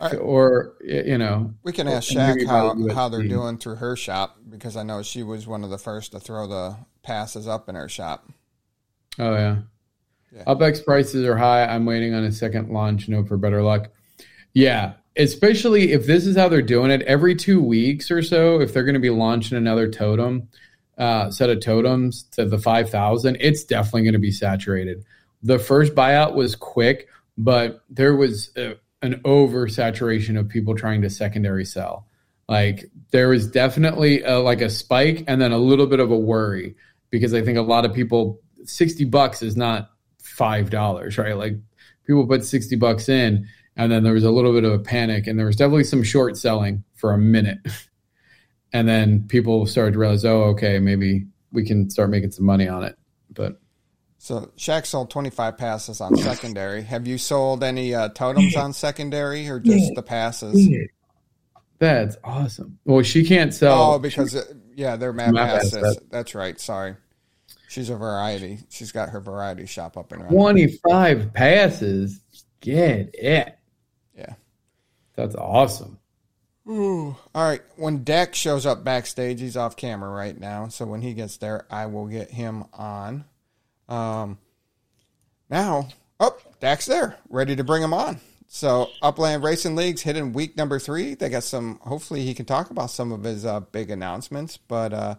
[0.00, 0.14] right.
[0.14, 4.76] or you know, we can ask Shaq how, how they're doing through her shop because
[4.76, 7.88] I know she was one of the first to throw the passes up in her
[7.88, 8.28] shop.
[9.18, 9.58] Oh yeah.
[10.32, 10.70] Yeah.
[10.84, 11.64] Prices are high.
[11.64, 13.88] I'm waiting on a second launch note for better luck.
[14.52, 18.60] Yeah, especially if this is how they're doing it every two weeks or so.
[18.60, 20.48] If they're going to be launching another totem
[20.98, 25.04] uh, set of totems to the five thousand, it's definitely going to be saturated.
[25.42, 27.08] The first buyout was quick,
[27.38, 32.06] but there was a, an oversaturation of people trying to secondary sell.
[32.48, 36.18] Like there was definitely a, like a spike and then a little bit of a
[36.18, 36.74] worry
[37.10, 39.89] because I think a lot of people sixty bucks is not
[40.40, 41.36] five dollars, right?
[41.36, 41.56] Like
[42.06, 45.26] people put sixty bucks in and then there was a little bit of a panic
[45.26, 47.58] and there was definitely some short selling for a minute
[48.72, 52.68] and then people started to realize oh okay maybe we can start making some money
[52.68, 52.96] on it
[53.30, 53.60] but
[54.18, 56.82] so Shaq sold 25 passes on secondary.
[56.82, 60.68] Have you sold any uh, totems on secondary or just the passes?
[61.78, 62.78] That's awesome.
[62.84, 63.94] Well, she can't sell.
[63.94, 65.74] Oh, because uh, yeah, they're map, map passes.
[65.76, 66.02] Asset.
[66.10, 66.60] That's right.
[66.60, 66.96] Sorry.
[67.70, 68.58] She's a variety.
[68.68, 70.36] She's got her variety shop up and running.
[70.36, 72.20] 25 passes.
[72.60, 73.56] Get it.
[74.12, 74.34] Yeah.
[75.14, 76.00] That's awesome.
[76.68, 77.14] Ooh.
[77.32, 77.62] All right.
[77.76, 80.66] When Dak shows up backstage, he's off camera right now.
[80.66, 83.24] So when he gets there, I will get him on.
[83.88, 84.38] Um,
[85.48, 88.18] now, oh, Dak's there, ready to bring him on.
[88.48, 91.14] So Upland Racing League's hitting week number three.
[91.14, 91.78] They got some.
[91.82, 94.56] Hopefully, he can talk about some of his uh, big announcements.
[94.56, 95.14] But uh,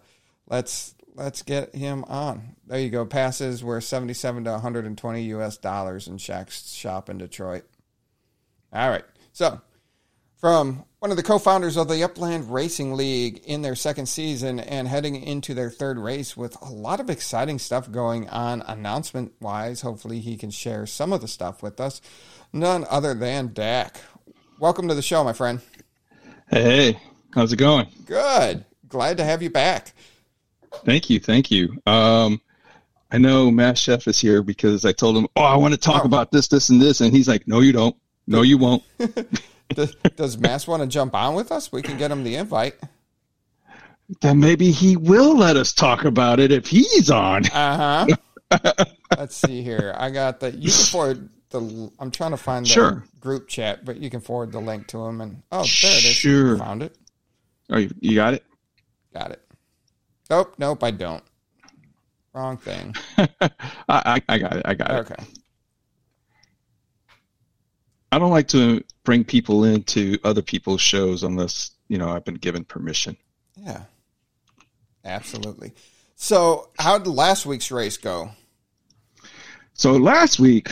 [0.49, 2.55] let's let's get him on.
[2.67, 3.05] There you go.
[3.05, 5.57] Passes were seventy-seven to one hundred and twenty U.S.
[5.57, 7.63] dollars in Shaq's shop in Detroit.
[8.73, 9.05] All right.
[9.33, 9.61] So
[10.37, 14.87] from one of the co-founders of the Upland Racing League in their second season and
[14.87, 19.81] heading into their third race with a lot of exciting stuff going on announcement wise.
[19.81, 22.01] Hopefully he can share some of the stuff with us.
[22.53, 23.97] None other than Dak.
[24.59, 25.61] Welcome to the show, my friend.
[26.49, 26.99] Hey,
[27.33, 27.87] how's it going?
[28.05, 28.65] Good.
[28.87, 29.93] Glad to have you back.
[30.85, 31.19] Thank you.
[31.19, 31.81] Thank you.
[31.85, 32.41] Um,
[33.11, 36.03] I know Mass Chef is here because I told him, Oh, I want to talk
[36.03, 36.07] oh.
[36.07, 37.01] about this, this, and this.
[37.01, 37.95] And he's like, No, you don't.
[38.27, 38.83] No, you won't.
[39.69, 41.71] does, does Mass want to jump on with us?
[41.71, 42.75] We can get him the invite.
[44.21, 47.45] Then maybe he will let us talk about it if he's on.
[47.47, 48.85] Uh huh.
[49.17, 49.93] Let's see here.
[49.97, 50.51] I got the.
[50.51, 51.91] You can forward the.
[51.99, 53.05] I'm trying to find the sure.
[53.19, 55.21] group chat, but you can forward the link to him.
[55.21, 56.15] And oh, there it is.
[56.15, 56.57] Sure.
[56.57, 56.97] Found it.
[57.69, 58.43] Oh, you, you got it.
[59.13, 59.41] Got it.
[60.31, 60.55] Nope.
[60.57, 60.83] Nope.
[60.83, 61.23] I don't.
[62.33, 62.95] Wrong thing.
[63.89, 64.61] I, I, got it.
[64.63, 65.11] I got it.
[65.11, 65.23] Okay.
[68.13, 72.35] I don't like to bring people into other people's shows unless you know I've been
[72.35, 73.17] given permission.
[73.57, 73.83] Yeah,
[75.03, 75.73] absolutely.
[76.15, 78.31] So, how did last week's race go?
[79.73, 80.71] So last week,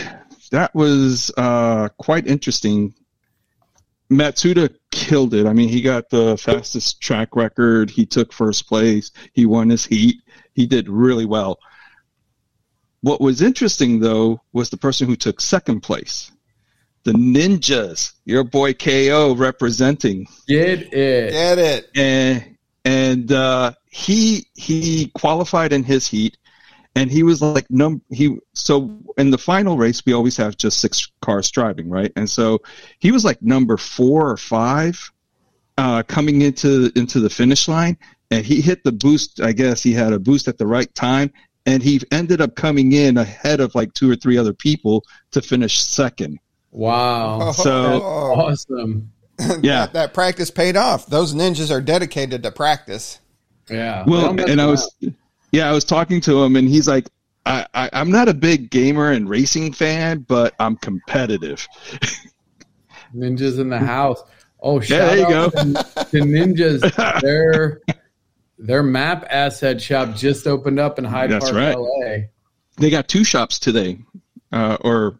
[0.51, 2.93] that was uh, quite interesting.
[4.11, 5.45] Matsuda killed it.
[5.45, 7.89] I mean, he got the fastest track record.
[7.89, 9.11] He took first place.
[9.33, 10.17] He won his heat.
[10.53, 11.59] He did really well.
[13.01, 16.31] What was interesting, though, was the person who took second place
[17.03, 20.27] the Ninjas, your boy KO representing.
[20.47, 21.31] Get it.
[21.31, 21.89] Get it.
[21.95, 26.37] And and uh, he he qualified in his heat
[26.95, 30.79] and he was like num he so in the final race we always have just
[30.79, 32.11] six cars driving, right?
[32.15, 32.59] And so
[32.99, 35.11] he was like number 4 or 5
[35.77, 37.97] uh, coming into into the finish line
[38.31, 41.31] and he hit the boost, I guess he had a boost at the right time
[41.65, 45.41] and he ended up coming in ahead of like two or three other people to
[45.41, 46.39] finish second.
[46.71, 47.51] Wow.
[47.51, 49.11] So awesome.
[49.61, 49.85] Yeah.
[49.85, 51.05] that, that, practice paid off.
[51.05, 53.19] Those ninjas are dedicated to practice.
[53.69, 54.03] Yeah.
[54.05, 55.13] Well, and I was, out.
[55.51, 57.09] Yeah, I was talking to him and he's like,
[57.45, 61.67] I, I, I'm not a big gamer and racing fan, but I'm competitive.
[63.15, 64.21] Ninjas in the house.
[64.61, 65.61] Oh, shout yeah, there you out go.
[65.63, 67.21] to Ninjas.
[67.21, 67.81] their
[68.57, 71.77] their map asset shop just opened up in Hyde That's Park, right.
[71.77, 72.27] LA.
[72.77, 73.99] They got two shops today,
[74.51, 75.19] uh, or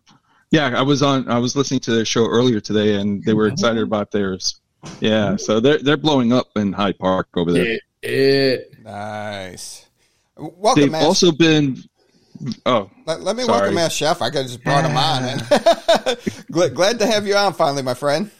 [0.52, 1.30] yeah, I was on.
[1.30, 4.60] I was listening to their show earlier today, and they were excited about theirs.
[5.00, 7.66] Yeah, so they're they're blowing up in Hyde Park over there.
[7.66, 8.84] It, it.
[8.84, 9.89] nice.
[10.40, 11.78] Welcome, They've also been.
[12.66, 13.60] Oh, let, let me sorry.
[13.60, 14.22] welcome Mass Chef.
[14.22, 16.16] I just brought him on.
[16.52, 18.32] Glad, glad to have you on finally, my friend.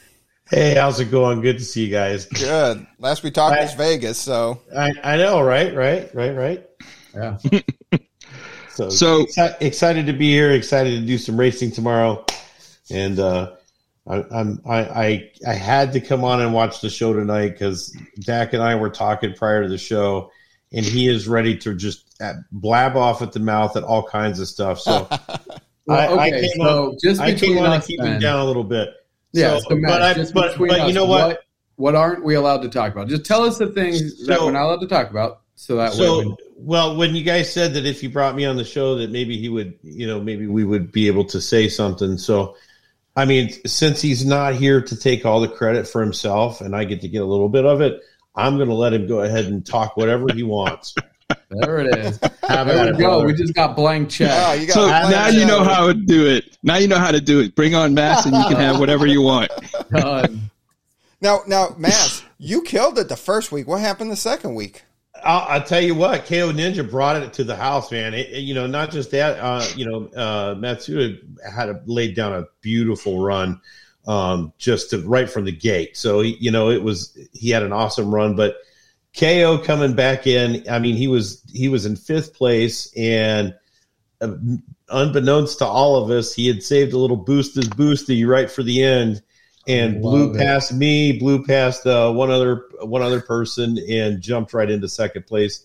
[0.48, 1.42] Hey, how's it going?
[1.42, 2.24] Good to see you guys.
[2.26, 2.86] Good.
[2.98, 5.74] Last we talked I- was Vegas, so I, I know, right?
[5.74, 6.12] Right?
[6.14, 6.34] Right?
[6.34, 6.66] Right?
[7.14, 7.38] Yeah.
[8.72, 10.52] So, So- exci- excited to be here.
[10.52, 12.24] Excited to do some racing tomorrow,
[12.90, 13.52] and uh,
[14.08, 17.94] I, I'm I, I I had to come on and watch the show tonight because
[18.20, 20.30] Dak and I were talking prior to the show,
[20.72, 24.38] and he is ready to just uh, blab off at the mouth at all kinds
[24.40, 24.80] of stuff.
[24.80, 25.08] So
[25.86, 28.40] Well, I, I okay, came so on, just I came on to keep him down
[28.40, 28.90] a little bit.
[29.32, 31.26] Yeah, So- so, Matt, but I, but, but us, you know what?
[31.28, 31.40] what?
[31.76, 33.08] What aren't we allowed to talk about?
[33.08, 36.26] Just tell us the things that we're not allowed to talk about, so that way.
[36.26, 39.10] We- well, when you guys said that if you brought me on the show, that
[39.10, 42.18] maybe he would, you know, maybe we would be able to say something.
[42.18, 42.54] So,
[43.16, 46.84] I mean, since he's not here to take all the credit for himself and I
[46.84, 48.02] get to get a little bit of it,
[48.34, 50.94] I'm going to let him go ahead and talk whatever he wants.
[51.50, 52.18] There it is.
[52.48, 53.08] How There about we go.
[53.08, 53.26] brother?
[53.26, 54.30] We just got blank check.
[54.32, 56.56] oh, got So plenty now of you know how to do it.
[56.62, 57.54] Now you know how to do it.
[57.54, 59.50] Bring on Mass and you can have whatever you want.
[59.90, 60.50] Done.
[61.20, 63.66] Now, now, Mass, you killed it the first week.
[63.68, 64.84] What happened the second week?
[65.22, 68.14] I'll, I'll tell you what, KO Ninja brought it to the house, man.
[68.14, 71.18] It, it- you know, not just that, uh, you know, uh, Matsuda
[71.52, 73.60] had a, laid down a beautiful run,
[74.06, 75.96] um, just to, right from the gate.
[75.96, 78.56] So, he, you know, it was, he had an awesome run, but
[79.18, 83.54] KO coming back in, I mean, he was, he was in fifth place and
[84.20, 84.34] uh,
[84.88, 88.62] unbeknownst to all of us, he had saved a little boost his boosty right for
[88.62, 89.22] the end
[89.66, 90.38] and blew it.
[90.38, 95.26] past me, blew past uh, one other one other person, and jumped right into second
[95.26, 95.64] place.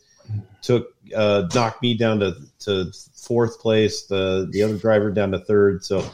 [0.62, 4.04] Took uh, knocked me down to, to fourth place.
[4.04, 5.84] The the other driver down to third.
[5.84, 6.06] So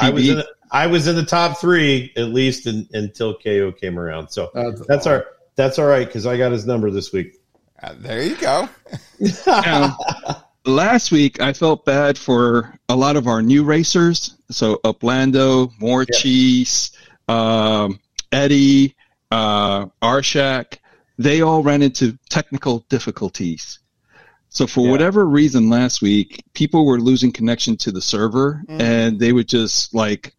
[0.00, 3.72] I was in the, I was in the top three at least in, until KO
[3.72, 4.28] came around.
[4.30, 7.34] So That's, that's our that's all right because I got his number this week.
[7.82, 8.68] Uh, there you go.
[9.46, 9.96] Now,
[10.64, 14.36] last week I felt bad for a lot of our new racers.
[14.50, 16.92] So Uplando, Morchis,
[17.28, 17.98] um,
[18.32, 18.94] Eddie,
[19.30, 20.78] uh, Arshak,
[21.18, 23.78] they all ran into technical difficulties.
[24.48, 24.90] So for Yeah.
[24.90, 28.80] whatever reason last week, people were losing connection to the server Mm.
[28.80, 30.34] and they would just like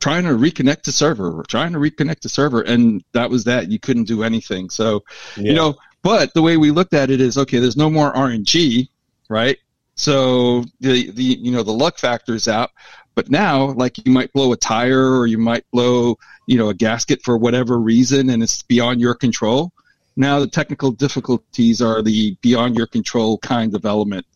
[0.00, 2.62] trying to reconnect the server, trying to reconnect the server.
[2.62, 3.70] And that was that.
[3.70, 4.70] You couldn't do anything.
[4.70, 5.04] So
[5.36, 8.88] you know but the way we looked at it is okay there's no more rng
[9.28, 9.58] right
[9.94, 12.70] so the the you know the luck factor is out
[13.14, 16.74] but now like you might blow a tire or you might blow you know a
[16.74, 19.72] gasket for whatever reason and it's beyond your control
[20.16, 24.26] now the technical difficulties are the beyond your control kind of element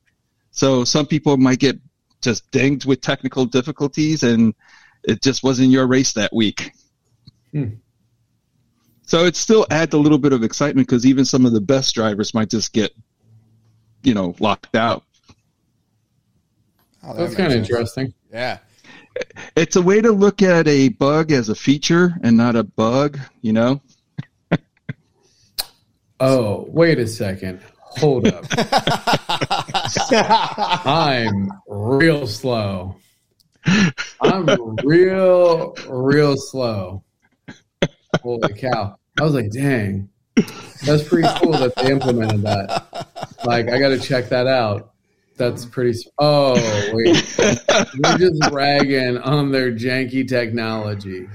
[0.50, 1.78] so some people might get
[2.20, 4.54] just dinged with technical difficulties and
[5.04, 6.72] it just wasn't your race that week
[7.52, 7.74] Hmm.
[9.02, 11.94] so it still adds a little bit of excitement because even some of the best
[11.94, 12.92] drivers might just get,
[14.02, 15.04] you know, locked out.
[17.02, 18.14] Oh, that that's kind of interesting.
[18.32, 18.58] Yeah.
[19.54, 23.18] It's a way to look at a bug as a feature and not a bug,
[23.42, 23.82] you know?
[26.20, 27.60] Oh, wait a second.
[27.98, 28.44] Hold up.
[30.86, 32.94] I'm real slow.
[34.20, 37.02] I'm real, real slow.
[38.22, 38.96] Holy cow.
[39.20, 40.08] I was like, dang,
[40.84, 43.08] that's pretty cool that they implemented that.
[43.44, 44.90] Like, I got to check that out.
[45.36, 45.98] That's pretty.
[46.18, 46.54] Oh,
[46.92, 47.36] wait.
[47.38, 51.28] We're just ragging on their janky technology.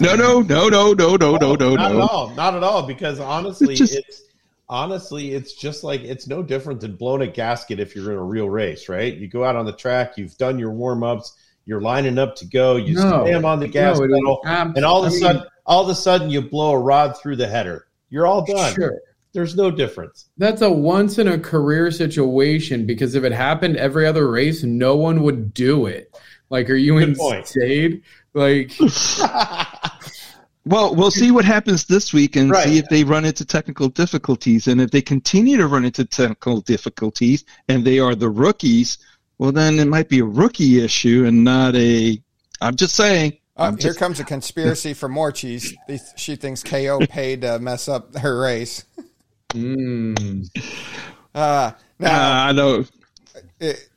[0.00, 2.30] No, no, no, no, no, no, no, no, Not at all.
[2.30, 2.82] Not at all.
[2.86, 4.22] Because honestly, it's, just, it's
[4.68, 8.24] honestly, it's just like it's no different than blowing a gasket if you're in a
[8.24, 9.14] real race, right?
[9.14, 12.46] You go out on the track, you've done your warm ups, you're lining up to
[12.46, 13.24] go, you No.
[13.24, 14.40] slam on the gas No, pedal,
[14.76, 17.16] and all of a I mean, sudden, all of a sudden, you blow a rod
[17.16, 17.86] through the header.
[18.10, 18.74] You're all done.
[18.74, 18.98] Sure.
[19.32, 20.28] There's no difference.
[20.38, 24.94] That's a once in a career situation because if it happened every other race, no
[24.96, 26.14] one would do it.
[26.50, 27.40] Like, are you Good point.
[27.40, 28.02] insane?
[28.34, 28.72] Like,
[30.66, 32.64] Well, we'll see what happens this week and Right.
[32.66, 34.66] see if they run into technical difficulties.
[34.66, 38.96] And if they continue to run into technical difficulties and they are the rookies,
[39.38, 42.20] well, then it might be a rookie issue and not a.
[42.60, 43.38] I'm just saying.
[43.56, 45.72] Oh, I'm here just, comes a conspiracy for Morchis.
[46.16, 48.84] She thinks KO paid to mess up her race.
[49.50, 50.48] mm,
[51.34, 51.70] Uh,
[52.00, 52.84] now, Uh, I know.
[53.60, 53.88] it,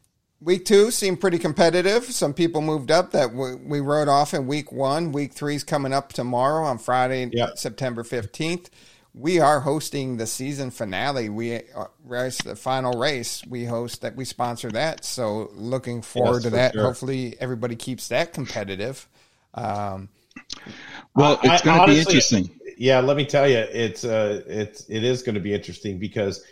[0.41, 2.03] week two seemed pretty competitive.
[2.05, 5.11] Some people moved up that we, we rode off in week one.
[5.11, 7.49] Week three's coming up tomorrow on Friday, Yeah.
[7.55, 8.67] September 15th.
[9.17, 11.29] We are hosting the season finale.
[11.29, 13.43] We uh, race the final race.
[13.47, 14.15] We host that.
[14.15, 15.03] We sponsor that.
[15.03, 16.73] So looking forward Yes, to for that.
[16.73, 16.83] sure.
[16.83, 19.07] Hopefully everybody keeps that competitive.
[19.53, 20.09] Um,
[21.15, 22.49] Well, it's going to be interesting.
[22.77, 26.43] Yeah, let me tell you, it's uh, it's it is going to be interesting because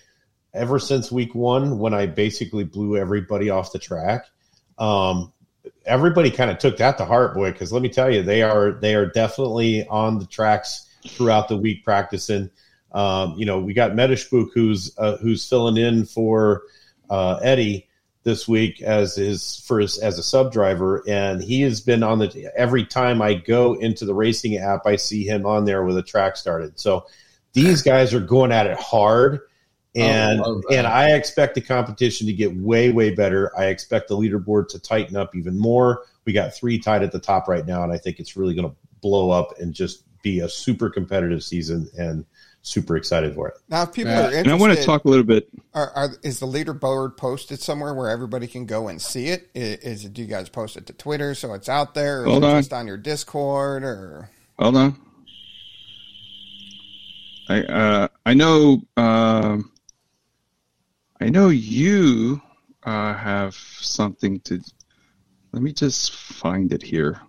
[0.56, 4.26] ever since week one, when I basically blew everybody off the track,
[4.80, 5.32] um,
[5.86, 7.52] everybody kind of took that to heart, boy.
[7.52, 11.58] Because let me tell you, they are they are definitely on the tracks throughout the
[11.58, 12.50] week practicing.
[12.92, 16.64] Um, you know, we got Metashpook who's uh, who's filling in for
[17.10, 17.88] uh, Eddie
[18.24, 22.52] this week as his first as a sub driver, and he has been on the
[22.56, 26.04] every time I go into the racing app, I see him on there with a
[26.04, 26.80] track started.
[26.80, 27.06] So
[27.54, 29.42] these guys are going at it hard.
[29.96, 33.58] And oh, and I expect the competition to get way way better.
[33.58, 36.04] I expect the leaderboard to tighten up even more.
[36.26, 38.70] We got three tied at the top right now, and I think it's really going
[38.70, 41.88] to blow up and just be a super competitive season.
[41.98, 42.26] And
[42.66, 43.56] super excited for it.
[43.70, 44.22] Now, if people yeah.
[44.22, 45.48] are interested, and I want to talk a little bit.
[45.74, 49.50] Are, are, is the leaderboard posted somewhere where everybody can go and see it?
[49.54, 50.14] Is, is it?
[50.14, 52.60] Do you guys post it to Twitter so it's out there, or Hold on.
[52.60, 53.84] just on your Discord?
[53.84, 55.00] Or hold on.
[57.48, 59.60] I uh, I know uh,
[61.22, 62.42] I know you
[62.84, 64.60] uh, have something to.
[65.52, 67.22] Let me just find it here.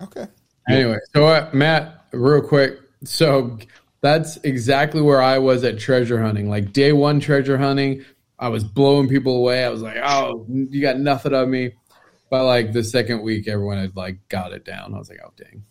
[0.00, 0.28] Okay.
[0.68, 2.78] Anyway, so uh, Matt, real quick.
[3.04, 3.58] So
[4.00, 6.48] that's exactly where I was at treasure hunting.
[6.48, 8.04] Like day one treasure hunting,
[8.38, 9.64] I was blowing people away.
[9.64, 11.72] I was like, "Oh, you got nothing on me."
[12.30, 14.94] But like the second week, everyone had like got it down.
[14.94, 15.64] I was like, "Oh, dang!"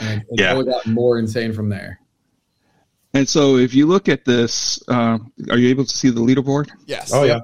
[0.00, 0.60] And it yeah.
[0.62, 2.00] got more insane from there.
[3.14, 5.18] And so, if you look at this, uh,
[5.50, 6.70] are you able to see the leaderboard?
[6.86, 7.12] Yes.
[7.12, 7.40] Oh yeah.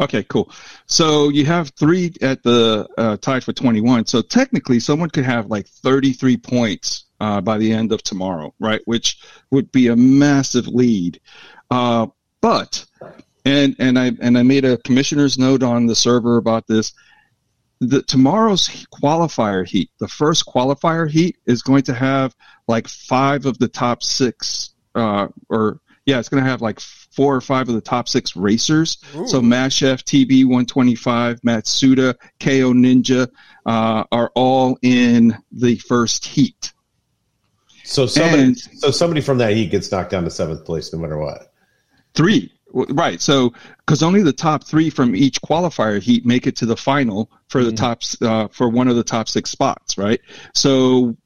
[0.00, 0.50] Okay, cool.
[0.86, 4.06] So you have three at the uh, tied for 21.
[4.06, 8.80] So technically, someone could have like 33 points uh, by the end of tomorrow, right?
[8.86, 9.18] Which
[9.50, 11.20] would be a massive lead.
[11.70, 12.06] Uh,
[12.40, 12.86] but
[13.44, 16.94] and and I and I made a commissioner's note on the server about this.
[17.80, 22.34] The tomorrow's qualifier heat, the first qualifier heat, is going to have
[22.68, 26.80] like five of the top six, uh, or yeah, it's going to have like
[27.10, 28.98] four or five of the top six racers.
[29.16, 29.26] Ooh.
[29.26, 33.28] So Mass Chef, TB 125, Matsuda, KO Ninja
[33.66, 36.72] uh, are all in the first heat.
[37.84, 40.98] So somebody, and, so somebody from that heat gets knocked down to seventh place, no
[41.00, 41.52] matter what.
[42.14, 43.20] Three, right?
[43.20, 47.30] So because only the top three from each qualifier heat make it to the final
[47.48, 47.76] for the mm.
[47.76, 50.20] tops uh, for one of the top six spots, right?
[50.54, 51.16] So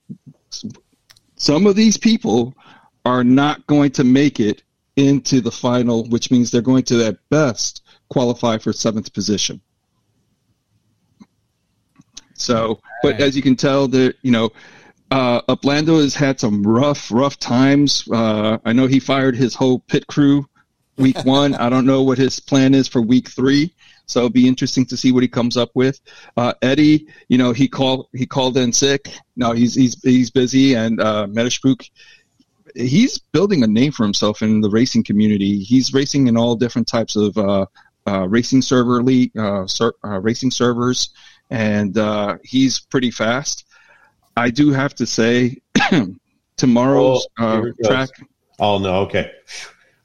[1.37, 2.55] some of these people
[3.05, 4.62] are not going to make it
[4.97, 9.61] into the final, which means they're going to at best qualify for seventh position.
[12.34, 14.51] So, but as you can tell, that you know
[15.11, 18.09] uh, Uplandro has had some rough, rough times.
[18.11, 20.47] Uh, I know he fired his whole pit crew
[20.97, 21.55] week one.
[21.55, 23.74] I don't know what his plan is for week three.
[24.07, 26.01] So it'll be interesting to see what he comes up with.
[26.36, 29.11] Uh, Eddie, you know, he called he called in sick.
[29.36, 31.88] No, he's he's he's busy, and uh, Metashpook,
[32.74, 35.58] he's building a name for himself in the racing community.
[35.58, 37.66] He's racing in all different types of uh,
[38.06, 41.10] uh, racing server league, uh, ser- uh, racing servers,
[41.50, 43.66] and uh, he's pretty fast.
[44.36, 45.58] I do have to say,
[46.56, 48.10] tomorrow's oh, uh, track.
[48.58, 49.32] Oh no, okay.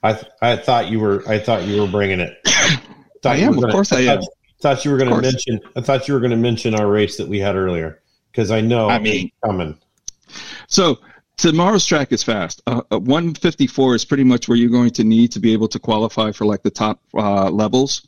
[0.02, 2.36] I th- I thought you were I thought you were bringing it.
[3.24, 4.22] I am, gonna, of course, I, I am.
[4.62, 5.60] Thought, you were going to mention.
[5.76, 8.00] I thought you were going to mention our race that we had earlier
[8.30, 9.78] because I know I mean coming.
[10.68, 10.98] So
[11.40, 12.62] tomorrow's track is fast.
[12.66, 15.78] Uh, uh, 154 is pretty much where you're going to need to be able to
[15.78, 18.06] qualify for like the top uh, levels.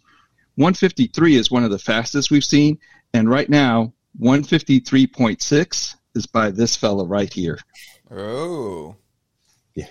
[0.56, 2.78] 153 is one of the fastest we've seen,
[3.14, 7.58] and right now 153.6 is by this fella right here.
[8.10, 8.96] Oh.
[9.74, 9.86] Yeah.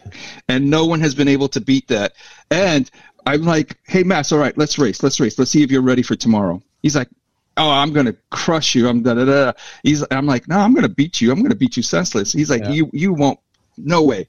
[0.48, 2.14] And no one has been able to beat that.
[2.52, 2.90] And
[3.26, 5.02] I'm like, hey, Mass, all right, let's race.
[5.02, 5.40] Let's race.
[5.40, 6.62] Let's see if you're ready for tomorrow.
[6.84, 7.10] He's like,
[7.58, 8.88] oh, I'm going to crush you.
[8.88, 9.54] I'm da da da.
[9.84, 11.32] He's, I'm like, no, I'm going to beat you.
[11.32, 12.32] I'm going to beat you senseless.
[12.32, 12.72] He's like, yeah.
[12.72, 13.40] you, you won't.
[13.78, 14.28] No way.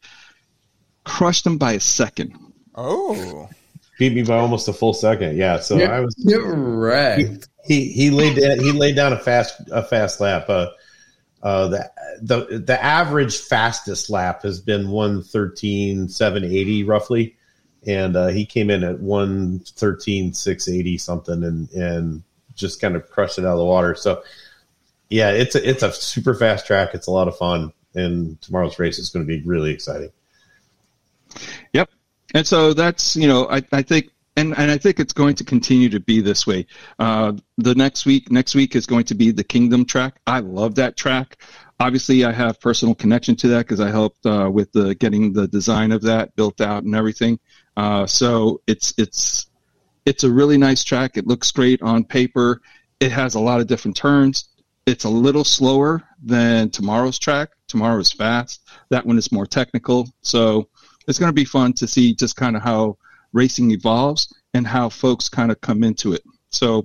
[1.04, 2.36] Crushed him by a second.
[2.74, 3.48] Oh.
[3.98, 5.36] Beat me by almost a full second.
[5.36, 5.60] Yeah.
[5.60, 6.14] So you're, I was.
[6.18, 7.18] You're right.
[7.18, 10.48] He, he, he laid down, he laid down a fast a fast lap.
[10.48, 10.68] Uh,
[11.42, 11.90] uh, the
[12.22, 17.36] the the average fastest lap has been one thirteen seven eighty roughly,
[17.86, 22.22] and uh, he came in at one thirteen six eighty something, and and
[22.54, 23.94] just kind of crushed it out of the water.
[23.94, 24.22] So
[25.08, 26.94] yeah, it's a it's a super fast track.
[26.94, 30.10] It's a lot of fun, and tomorrow's race is going to be really exciting.
[31.72, 31.90] Yep,
[32.34, 35.44] and so that's you know I I think and and I think it's going to
[35.44, 36.66] continue to be this way.
[36.98, 40.18] Uh, the next week, next week is going to be the Kingdom track.
[40.26, 41.36] I love that track.
[41.78, 45.46] Obviously, I have personal connection to that because I helped uh, with the getting the
[45.48, 47.38] design of that built out and everything.
[47.76, 49.50] Uh, so it's it's
[50.06, 51.16] it's a really nice track.
[51.16, 52.60] It looks great on paper.
[53.00, 54.48] It has a lot of different turns.
[54.86, 57.50] It's a little slower than tomorrow's track.
[57.68, 58.68] Tomorrow is fast.
[58.90, 60.08] That one is more technical.
[60.22, 60.68] So
[61.06, 62.98] it's going to be fun to see just kind of how
[63.32, 66.22] racing evolves and how folks kind of come into it.
[66.50, 66.84] So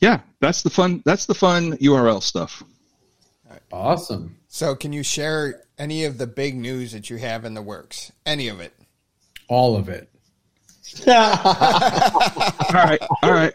[0.00, 1.02] yeah, that's the fun.
[1.04, 2.62] That's the fun URL stuff.
[3.72, 4.36] Awesome.
[4.48, 8.12] So, can you share any of the big news that you have in the works?
[8.24, 8.72] Any of it?
[9.48, 10.08] All of it.
[11.06, 11.14] All
[12.72, 13.52] right, all right.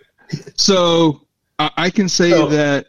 [0.55, 1.21] So
[1.59, 2.87] I I can say So- that.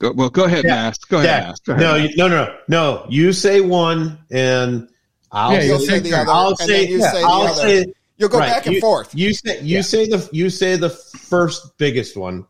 [0.00, 0.74] Go, well, go ahead, Yeah.
[0.76, 0.98] Mass.
[0.98, 1.48] Go ahead, Yeah.
[1.48, 1.58] Mass.
[1.60, 2.10] Go ahead, No, Mass.
[2.10, 3.06] you, no, no, no.
[3.08, 4.88] You say one, and
[5.32, 7.20] I'll Yeah, say, you'll You'll say the other, I'll and say, then you yeah, say
[7.20, 7.54] the I'll other.
[7.62, 7.86] say.
[8.16, 9.12] You'll go right, back and you- forth.
[9.12, 12.46] You say you say the you say the first biggest one.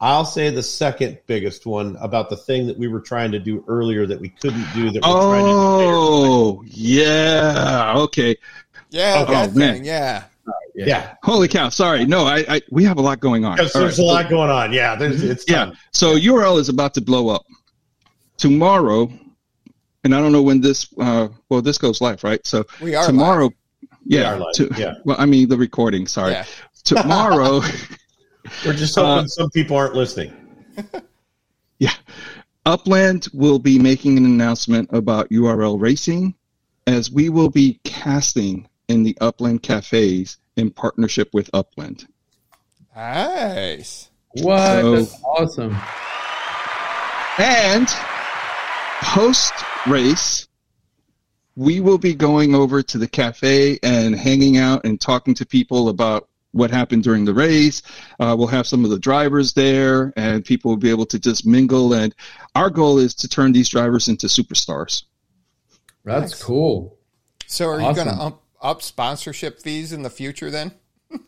[0.00, 3.64] I'll say the second biggest one about the thing that we were trying to do
[3.66, 5.92] earlier that we couldn't do that we're trying to do later.
[5.94, 7.94] Oh, yeah.
[7.96, 8.36] Okay.
[8.90, 9.74] yeah, Oh, that man.
[9.76, 9.84] thing.
[9.86, 10.24] Yeah.
[10.74, 11.68] Yeah, Holy cow!
[11.68, 12.04] Sorry.
[12.04, 13.56] No, I, I we have a lot going on.
[13.58, 13.98] there's right.
[13.98, 14.72] a lot going on.
[14.72, 15.66] Yeah, there's it's Yeah.
[15.66, 15.76] time.
[15.92, 17.42] So URL is about to blow up
[18.38, 19.08] tomorrow,
[20.02, 20.88] and I don't know when this.
[20.98, 22.44] Uh, well, this goes live, right?
[22.46, 23.50] So We are tomorrow.
[24.06, 24.34] We Yeah.
[24.34, 24.94] are live, to- yeah.
[25.04, 26.06] Well, I mean the recording.
[26.06, 26.32] Sorry.
[26.32, 26.44] Yeah.
[26.84, 27.60] Tomorrow.
[28.66, 30.34] We're just hoping Uh, some people aren't listening.
[31.78, 31.94] yeah.
[32.66, 36.34] Upland will be making an announcement about URL racing,
[36.86, 42.06] as we will be casting in the Upland cafes in partnership with Upland.
[42.94, 44.10] Nice.
[44.42, 44.80] What?
[44.80, 45.76] So- That's awesome.
[47.38, 47.88] And
[49.02, 49.52] post
[49.86, 50.46] race,
[51.56, 55.88] we will be going over to the cafe and hanging out and talking to people
[55.88, 57.82] about what happened during the race.
[58.20, 61.44] Uh, we'll have some of the drivers there, and people will be able to just
[61.44, 61.92] mingle.
[61.94, 62.14] And
[62.54, 65.02] our goal is to turn these drivers into superstars.
[66.04, 66.42] That's Nice.
[66.42, 66.96] cool.
[67.46, 70.72] So, are you going to up, up sponsorship fees in the future then?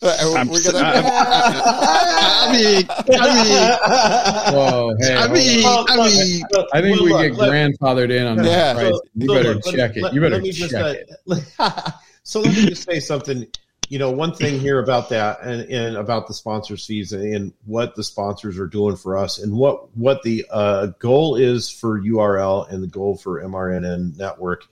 [0.00, 2.86] Uh, I'm we're gonna, I mean,
[3.20, 5.86] I Whoa, hey, mean, I hold mean, on.
[5.90, 8.74] I mean, I think Well, we look, get let- grandfathered in on this Yeah.
[8.74, 8.92] price.
[9.16, 10.12] You So, better look, let- check it.
[10.14, 11.10] You better let me just, check it.
[11.58, 11.90] uh,
[12.22, 13.44] so let me just say something.
[13.88, 17.52] You know, one thing here about that, and, and about the sponsors fees, and, and
[17.64, 22.00] what the sponsors are doing for us, and what what the uh, goal is for
[22.00, 24.66] URL and the goal for MRNN Network,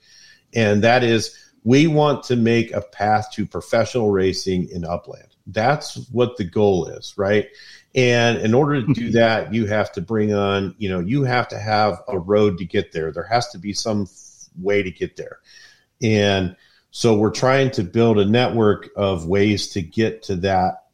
[0.55, 1.35] and that is
[1.67, 5.35] we want to make a path to professional racing in Upland.
[5.49, 7.49] That's what the goal is, right?
[7.93, 11.49] And in order to do that, you have to bring on, you know, you have
[11.49, 13.11] to have a road to get there.
[13.11, 15.41] There has to be some f- way to get there.
[16.01, 16.55] And
[16.97, 20.87] so we're trying to build a network of ways to get to that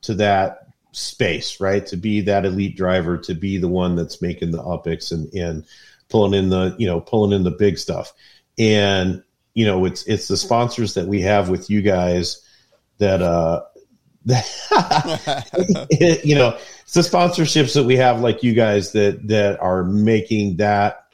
[0.00, 1.86] to that space, right?
[1.86, 5.64] To be that elite driver, to be the one that's making the UpX and and
[6.08, 8.12] pulling in the, you know, pulling in the big stuff.
[8.58, 9.22] And
[9.54, 12.44] you know, it's it's the sponsors that we have with you guys
[12.98, 13.62] that uh
[14.24, 14.44] that
[16.24, 20.56] you know it's the sponsorships that we have like you guys that that are making
[20.56, 21.06] that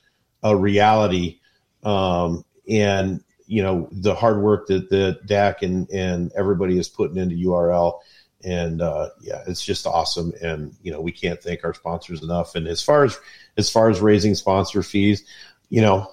[0.43, 1.41] a reality
[1.83, 7.17] um and you know the hard work that the Dak and and everybody is putting
[7.17, 8.01] into URL
[8.43, 10.33] and uh yeah it's just awesome.
[10.43, 12.55] And you know we can't thank our sponsors enough.
[12.55, 13.19] And as far as
[13.57, 15.25] as far as raising sponsor fees
[15.69, 16.11] you know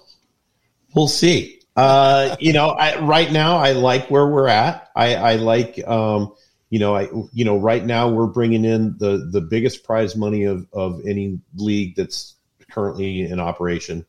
[0.95, 1.59] we'll see.
[1.75, 4.89] Uh you know I right now I like where we're at.
[4.95, 6.33] I I like um
[6.71, 10.45] you know, I you know, right now we're bringing in the the biggest prize money
[10.45, 12.35] of of any league that's
[12.71, 14.05] currently in operation,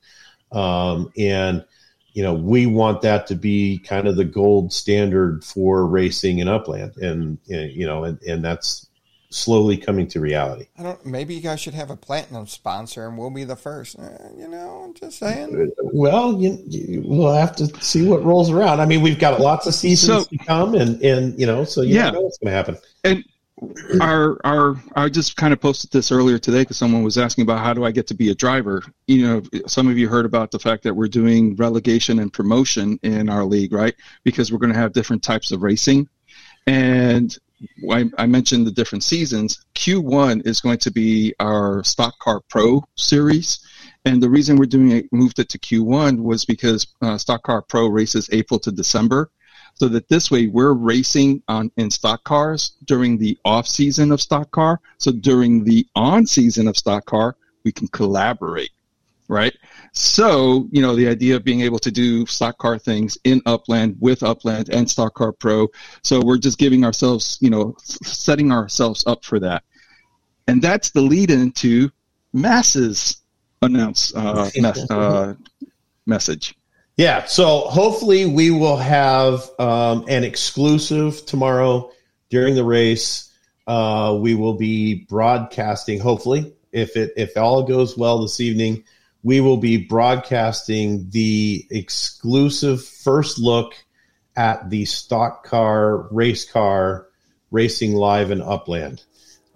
[0.52, 1.64] um, and
[2.14, 6.48] you know, we want that to be kind of the gold standard for racing in
[6.48, 8.86] Upland, and you know, and and that's
[9.30, 10.66] slowly coming to reality.
[10.78, 11.06] I don't.
[11.06, 13.98] Maybe you guys should have a platinum sponsor, and we'll be the first.
[13.98, 15.72] Uh, you know, I'm just saying.
[15.78, 18.80] Well, you, you, we'll have to see what rolls around.
[18.80, 21.80] I mean, we've got lots of seasons So- to come, and and you know, so
[21.80, 22.10] you Yeah.
[22.10, 22.76] know what's going to happen.
[23.04, 23.24] and
[24.00, 27.60] our our I just kind of posted this earlier today because someone was asking about
[27.60, 28.82] how do I get to be a driver.
[29.06, 32.98] You know, some of you heard about the fact that we're doing relegation and promotion
[33.02, 33.94] in our league, right?
[34.24, 36.08] Because we're going to have different types of racing,
[36.66, 37.36] and
[37.90, 39.64] I, I mentioned the different seasons.
[39.74, 43.60] Q1 is going to be our Stock Car Pro series.
[44.04, 47.62] And the reason we're doing it, moved it to Q1 was because uh, Stock Car
[47.62, 49.30] Pro races April to December
[49.74, 54.20] so that this way we're racing on in stock cars during the off season of
[54.20, 54.80] stock car.
[54.98, 58.70] So during the on season of stock car, we can collaborate,
[59.28, 59.54] right?
[59.92, 63.96] So, you know, the idea of being able to do stock car things in Upland
[64.00, 65.68] with Upland and Stock Car Pro.
[66.02, 69.64] So we're just giving ourselves, you know, setting ourselves up for that.
[70.48, 71.90] And that's the lead into
[72.32, 73.22] masses
[73.60, 75.34] announce uh, mes- uh,
[76.06, 76.56] message.
[77.02, 81.90] Yeah, so hopefully we will have um, an exclusive tomorrow
[82.30, 83.28] during the race.
[83.66, 85.98] Uh, we will be broadcasting.
[85.98, 88.84] Hopefully, if it if all goes well this evening,
[89.24, 93.74] we will be broadcasting the exclusive first look
[94.36, 97.08] at the stock car race car
[97.50, 99.02] racing live in Upland.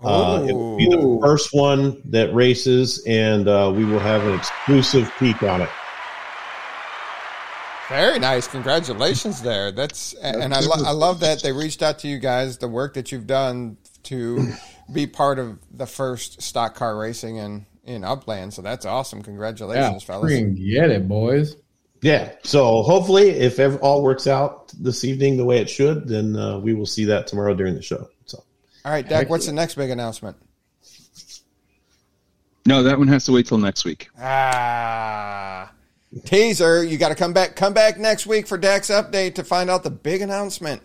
[0.02, 4.34] Uh, it will be the first one that races, and uh, we will have an
[4.34, 5.70] exclusive peek on it.
[7.88, 8.48] Very nice.
[8.48, 9.70] Congratulations there.
[9.70, 12.58] That's and I, lo- I love that they reached out to you guys.
[12.58, 14.52] The work that you've done to
[14.92, 18.54] be part of the first stock car racing in in Upland.
[18.54, 19.20] So that's awesome.
[19.20, 20.32] Yeah, Congratulations, fellas.
[20.32, 21.56] freaking get it, boys.
[22.02, 22.32] Yeah.
[22.42, 26.58] So hopefully, if ever, all works out this evening the way it should, then uh,
[26.58, 28.08] we will see that tomorrow during the show.
[28.26, 28.42] So
[28.84, 29.30] All right, Dak.
[29.30, 30.36] What's the next big announcement?
[32.66, 34.08] No, that one has to wait till next week.
[34.20, 35.72] Ah,
[36.24, 36.82] teaser.
[36.84, 37.56] You got to come back.
[37.56, 40.82] Come back next week for Dak's update to find out the big announcement.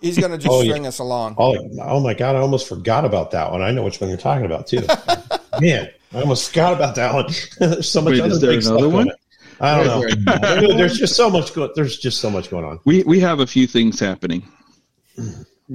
[0.00, 0.74] He's going to just Oh, yeah.
[0.88, 1.36] us along.
[1.38, 2.34] Oh, oh my God!
[2.34, 3.62] I almost forgot about that one.
[3.62, 4.80] I know which one you're talking about too.
[5.60, 7.26] Man, I almost forgot about that one.
[7.60, 8.12] there's so much.
[8.12, 9.10] Wait, other is there another going one?
[9.10, 9.16] on.
[9.60, 10.40] I don't know.
[10.40, 11.54] There there's just so much.
[11.54, 12.80] Go- there's just so much going on.
[12.84, 14.42] We we have a few things happening.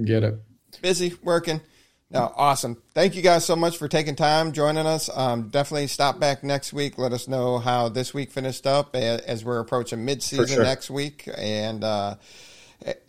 [0.04, 0.36] Get it.
[0.82, 1.62] busy working.
[2.10, 2.82] No, awesome.
[2.94, 5.10] Thank you guys so much for taking time joining us.
[5.14, 6.98] Um, definitely stop back next week.
[6.98, 10.64] Let us know how this week finished up as we're approaching mid-season sure.
[10.64, 12.16] next week, and uh,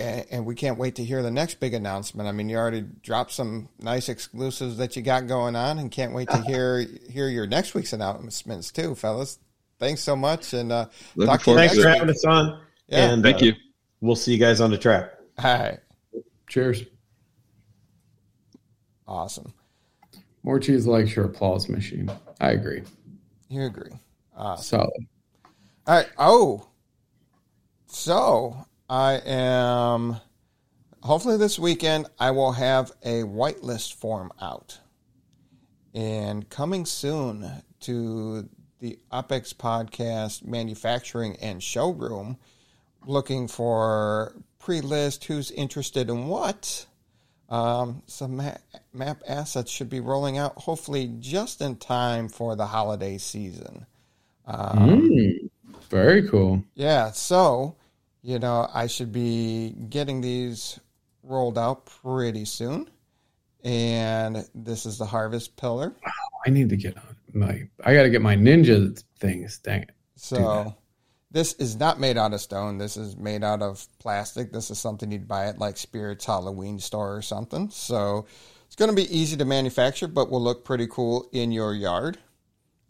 [0.01, 2.29] and we can't wait to hear the next big announcement.
[2.29, 6.13] I mean, you already dropped some nice exclusives that you got going on, and can't
[6.13, 9.39] wait to hear hear your next week's announcements too, fellas.
[9.79, 11.99] Thanks so much, and uh, Looking talk to you forward next Thanks for week.
[11.99, 12.61] having us on.
[12.89, 13.13] Yeah.
[13.13, 13.53] and Thank uh, you.
[14.01, 15.13] We'll see you guys on the track.
[15.39, 15.79] All right,
[16.49, 16.83] Cheers.
[19.09, 19.55] Awesome.
[20.45, 22.11] Morchis likes your applause machine.
[22.41, 22.83] I agree.
[23.49, 23.93] You agree?
[24.59, 24.91] Solid.
[25.87, 26.09] All right.
[26.19, 26.69] Oh,
[27.87, 30.21] so I am.
[31.03, 34.79] Hopefully, this weekend I will have a whitelist form out,
[35.95, 37.51] and coming soon
[37.81, 38.49] to
[38.81, 42.37] the Upex Podcast Manufacturing and Showroom,
[43.07, 46.85] looking for pre-list who's interested in what.
[47.49, 48.61] Um, some map,
[48.93, 53.87] map assets should be rolling out hopefully just in time for the holiday season.
[54.47, 55.51] Mm,
[55.89, 56.63] very cool.
[56.75, 57.77] Yeah, so
[58.23, 60.79] you know, I should be getting these
[61.23, 62.91] rolled out pretty soon.
[63.65, 65.95] And this is the harvest pillar.
[66.47, 67.69] I need to get on my.
[67.85, 69.59] I got to get my ninja things.
[69.59, 69.91] Dang it.
[70.17, 70.77] So
[71.31, 72.79] this is not made out of stone.
[72.79, 74.53] This is made out of plastic.
[74.53, 77.69] This is something you'd buy at like Spirit's Halloween store or something.
[77.71, 78.27] So
[78.67, 82.19] it's going to be easy to manufacture, but will look pretty cool in your yard.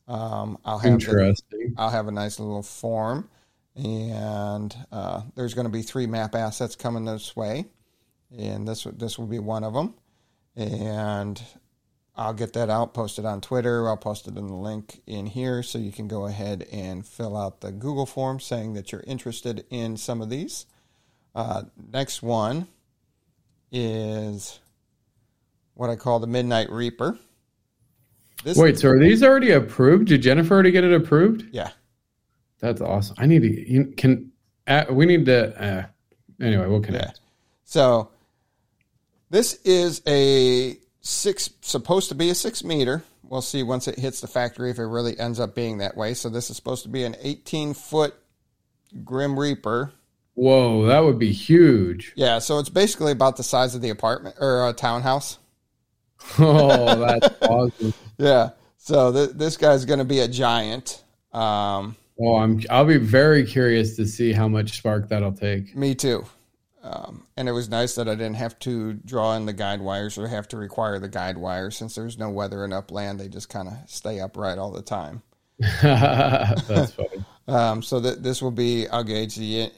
[0.07, 1.75] Um, I'll have the, Interesting.
[1.77, 3.29] I'll have a nice little form,
[3.77, 7.67] and uh, there's going to be three map assets coming this way,
[8.37, 9.95] and this this will be one of them,
[10.57, 11.43] and
[12.19, 13.89] I'll get that out, post it on Twitter.
[13.89, 17.37] I'll post it in the link in here, so you can go ahead and fill
[17.37, 20.67] out the Google form saying that you're interested in some of these.
[21.33, 21.63] Uh,
[21.93, 22.67] next one
[23.71, 24.59] is
[25.75, 27.17] what I call the Midnight Reaper.
[28.43, 30.09] This, Wait, so are these already approved?
[30.09, 31.45] Did Jennifer already get it approved?
[31.53, 31.71] yeah.
[32.61, 33.15] That's awesome.
[33.21, 33.73] I need to.
[33.73, 34.33] You can.
[34.67, 35.63] Uh, we need to.
[35.63, 35.87] Uh,
[36.45, 36.87] anyway, we'll Yeah.
[36.87, 37.21] connect.
[37.63, 38.11] So
[39.31, 40.77] this is a
[41.09, 43.03] six, supposed to be a six meter.
[43.23, 46.15] We'll see once it hits the factory if it really ends up being that way.
[46.15, 48.15] So this is supposed to be an 18 foot
[49.05, 49.93] Grim Reaper.
[50.35, 52.13] Whoa, that would be huge.
[52.15, 55.39] Yeah, so it's basically about the size of the apartment or a townhouse.
[56.39, 57.95] Oh, that's awesome.
[58.19, 58.51] Yeah.
[58.77, 61.03] So th- this guy's going to be a giant.
[61.33, 62.61] Um, Oh, I'm.
[62.69, 65.77] I'll be very curious to see how much spark that'll take.
[65.77, 66.25] me too.
[66.89, 70.17] Um, and it was nice that I didn't have to draw in the guide wires
[70.17, 73.21] or have to require the guide wires since there's no weather in upland.
[73.21, 75.23] They just kind of stay upright all the time.
[75.83, 77.25] that's funny.
[77.49, 79.73] Um, so that this will be, I'll gauge the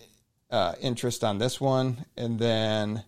[0.51, 3.05] uh, interest on this one, and then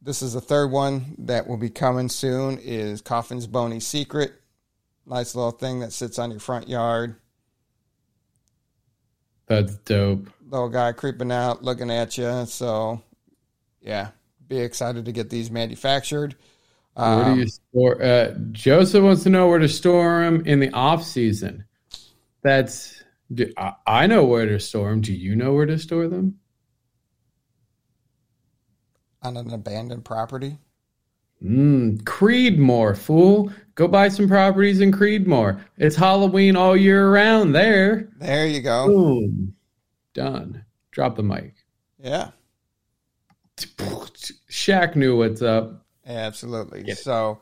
[0.00, 2.58] this is the third one that will be coming soon.
[2.58, 4.32] Is Coffin's Bony Secret,
[5.04, 7.16] nice little thing that sits on your front yard.
[9.46, 10.30] That's dope.
[10.52, 12.44] Little guy creeping out, looking at you.
[12.46, 13.02] So,
[13.80, 14.10] yeah,
[14.48, 16.36] be excited to get these manufactured.
[16.92, 18.02] Where do Um, you store?
[18.02, 21.64] Uh, Joseph wants to know where to store them in the off season.
[22.42, 23.02] That's.
[23.32, 25.00] do- I, I know where to store them.
[25.00, 26.38] Do you know where to store them?
[29.24, 30.58] on an abandoned property.
[31.42, 33.52] Mm, Creedmoor, fool.
[33.76, 35.60] Go buy some properties in Creedmoor.
[35.78, 38.08] It's Halloween all year round there.
[38.18, 38.86] There you go.
[38.88, 39.54] Boom.
[40.14, 40.64] Done.
[40.90, 41.54] Drop the mic.
[41.98, 42.30] Yeah.
[43.56, 45.84] Shaq knew what's up.
[46.06, 46.92] Absolutely.
[46.94, 47.40] So,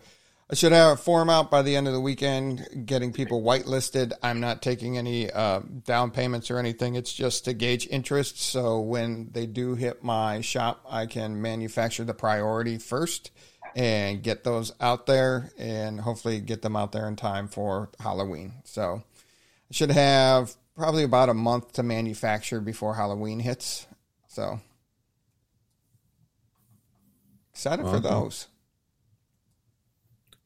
[0.50, 4.12] I should have a form out by the end of the weekend, getting people whitelisted.
[4.20, 6.96] I'm not taking any uh, down payments or anything.
[6.96, 8.40] It's just to gauge interest.
[8.40, 13.30] So when they do hit my shop, I can manufacture the priority first
[13.76, 18.54] and get those out there and hopefully get them out there in time for Halloween.
[18.64, 19.04] So
[19.70, 23.86] I should have probably about a month to manufacture before Halloween hits.
[24.28, 24.60] So
[27.52, 28.46] excited for those.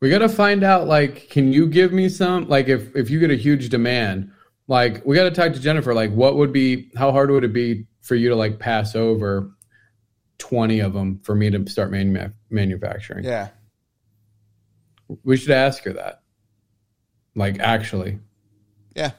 [0.00, 0.86] We got to find out.
[0.86, 2.48] Like, can you give me some?
[2.48, 4.32] Like, if if you get a huge demand,
[4.66, 5.94] like we got to talk to Jennifer.
[5.94, 6.90] Like, what would be?
[6.96, 9.50] How hard would it be for you to like pass over
[10.38, 13.24] twenty of them for me to start manu- manufacturing?
[13.24, 13.48] Yeah.
[15.22, 16.22] We should ask her that.
[17.34, 18.18] Like, actually,
[18.94, 19.12] Yeah.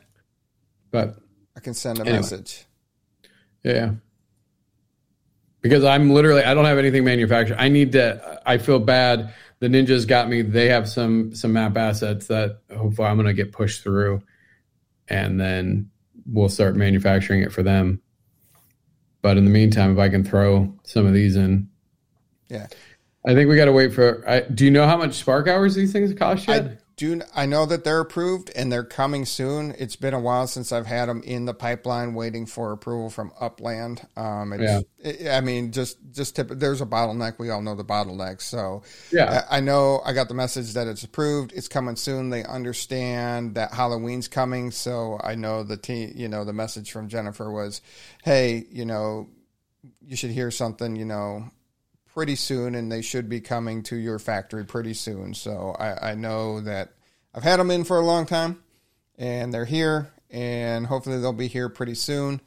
[0.96, 1.18] But
[1.58, 2.18] I can send a Anyway.
[2.20, 2.64] message.
[3.64, 3.96] Yeah.
[5.62, 7.58] Because I'm literally I don't have anything manufactured.
[7.60, 9.34] I need to I feel bad.
[9.60, 10.42] The ninjas got me.
[10.42, 14.22] They have some some map assets that hopefully I'm gonna get pushed through
[15.10, 15.90] and then
[16.26, 18.02] we'll start manufacturing it for them.
[19.22, 21.68] But in the meantime, if I can throw some of these in.
[22.48, 22.68] Yeah.
[23.28, 25.92] I think we gotta wait for I, do you know how much spark hours these
[25.92, 26.64] things cost yet?
[26.66, 27.22] I do.
[27.36, 29.76] I know that they're approved and they're coming soon.
[29.78, 33.32] It's been a while since I've had them in the pipeline, waiting for approval from
[33.40, 34.06] Upland.
[34.16, 34.64] Um, it's,
[35.00, 37.38] it- I mean, just just tip, there's a bottleneck.
[37.40, 38.42] We all know the bottleneck.
[38.42, 39.46] So yeah.
[39.50, 41.52] I, I know I got the message that it's approved.
[41.54, 42.30] It's coming soon.
[42.30, 44.72] They understand that Halloween's coming.
[44.72, 46.14] So I know the team.
[46.16, 47.82] You know, the message from Jennifer was,
[48.24, 49.28] "Hey, you know,
[50.06, 50.96] you should hear something.
[50.96, 51.50] You know."
[52.16, 55.34] Pretty soon and they should be coming to your factory pretty soon.
[55.34, 56.94] So I, I know that
[57.36, 58.64] I've had them in for a long time
[59.18, 62.42] and they're here and hopefully they'll be here pretty soon.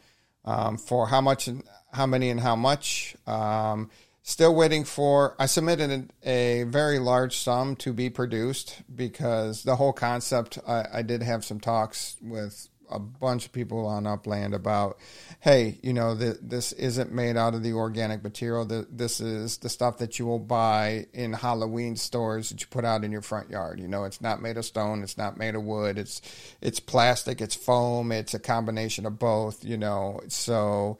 [0.45, 1.63] Um, for how much and
[1.93, 3.15] how many and how much.
[3.27, 3.91] Um,
[4.23, 9.93] still waiting for, I submitted a, very large sum to be produced because the whole
[9.93, 14.99] concept, I, I did have some talks with a bunch of people on Upland about,
[15.41, 18.67] hey, you know, th- this isn't made out of the organic material.
[18.67, 22.85] Th- this is the stuff that you will buy in Halloween stores that you put
[22.85, 23.81] out in your front yard.
[23.81, 25.03] You know, it's not made of stone.
[25.03, 25.99] It's not made of wood.
[25.99, 26.23] It's
[26.61, 27.41] it's plastic.
[27.41, 28.13] It's foam.
[28.13, 29.65] It's a combination of both.
[29.65, 30.99] You know, so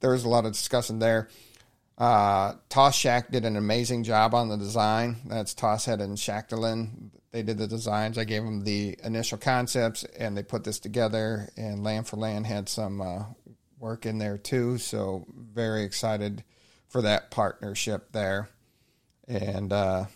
[0.00, 1.28] there's a lot of discussion there.
[1.98, 5.16] Uh, Toss Shack did an amazing job on the design.
[5.26, 7.10] That's Tosshead and Shacklin.
[7.32, 8.18] They did the designs.
[8.18, 11.48] I gave them the initial concepts, and they put this together.
[11.56, 13.24] And Land for Land had some uh,
[13.78, 14.78] work in there too.
[14.78, 16.44] So very excited
[16.88, 18.48] for that partnership there.
[19.28, 20.06] And uh,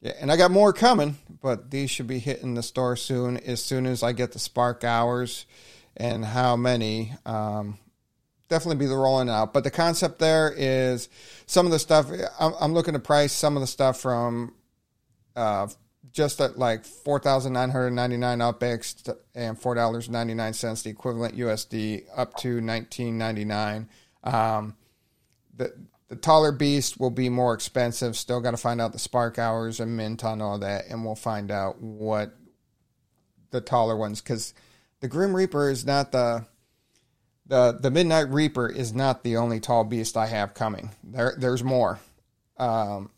[0.00, 3.38] yeah, and I got more coming, but these should be hitting the store soon.
[3.38, 5.46] As soon as I get the Spark hours
[5.96, 7.14] and how many.
[7.24, 7.78] Um,
[8.48, 9.52] definitely be the rolling out.
[9.52, 11.08] But the concept there is
[11.46, 12.10] some of the stuff.
[12.38, 14.54] I'm, I'm looking to price some of the stuff from
[15.34, 15.68] uh,
[16.12, 20.34] just at like four thousand nine hundred ninety nine UpX to- and four dollars ninety
[20.34, 23.88] nine cents, the equivalent USD, up to nineteen ninety nine.
[24.24, 24.76] Um,
[25.54, 25.72] the
[26.08, 28.16] the taller beast will be more expensive.
[28.16, 31.14] Still got to find out the spark hours and mint on all that, and we'll
[31.16, 32.32] find out what
[33.50, 34.54] the taller ones because
[35.00, 36.46] the Grim Reaper is not the
[37.46, 40.90] the the Midnight Reaper is not the only tall beast I have coming.
[41.04, 41.98] There there's more.
[42.58, 43.10] Um,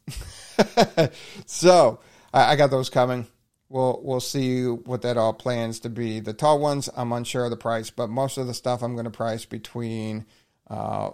[1.46, 2.00] so
[2.32, 3.26] I, I got those coming.
[3.68, 6.20] We'll we'll see what that all plans to be.
[6.20, 9.04] The tall ones, I'm unsure of the price, but most of the stuff I'm going
[9.04, 10.24] to price between
[10.68, 11.10] uh,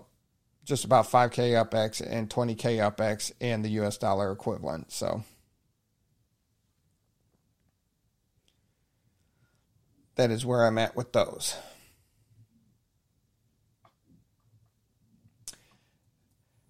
[0.64, 4.92] just about 5k upx and 20k upx and the US dollar equivalent.
[4.92, 5.24] So
[10.14, 11.56] that is where I'm at with those.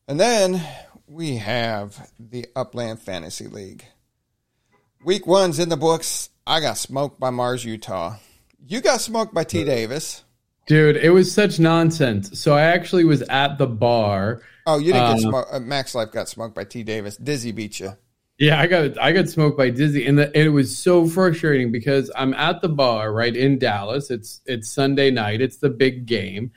[0.06, 0.62] And then
[1.06, 3.86] we have the Upland Fantasy League.
[5.04, 6.30] Week one's in the books.
[6.46, 8.16] I got smoked by Mars, Utah.
[8.66, 9.62] You got smoked by T.
[9.62, 10.24] Davis.
[10.66, 12.40] Dude, it was such nonsense.
[12.40, 14.40] So I actually was at the bar.
[14.66, 15.48] Oh, you didn't get Uh, smoked.
[15.52, 16.82] Uh, Max Life got smoked by T.
[16.82, 17.18] Davis.
[17.18, 17.92] Dizzy beat you.
[18.38, 22.10] Yeah, I got I got smoked by Dizzy, and, the, it was so frustrating because
[22.16, 24.10] I'm at the bar right in Dallas.
[24.10, 25.40] It's it's Sunday night.
[25.42, 26.50] It's the big game,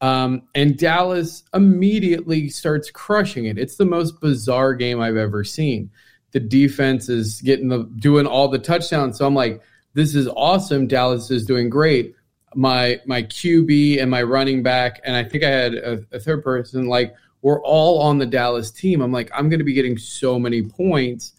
[0.00, 3.58] um, and Dallas immediately starts crushing it.
[3.58, 5.90] It's the most bizarre game I've ever seen.
[6.32, 9.18] The defense is getting the doing all the touchdowns.
[9.18, 9.62] So I'm like,
[9.94, 10.86] this is awesome.
[10.86, 12.14] Dallas is doing great.
[12.54, 16.44] My my QB and my running back, and I think I had a, a third
[16.44, 19.00] person like we're all on the Dallas team.
[19.00, 21.32] I'm like, I'm going to be getting so many points.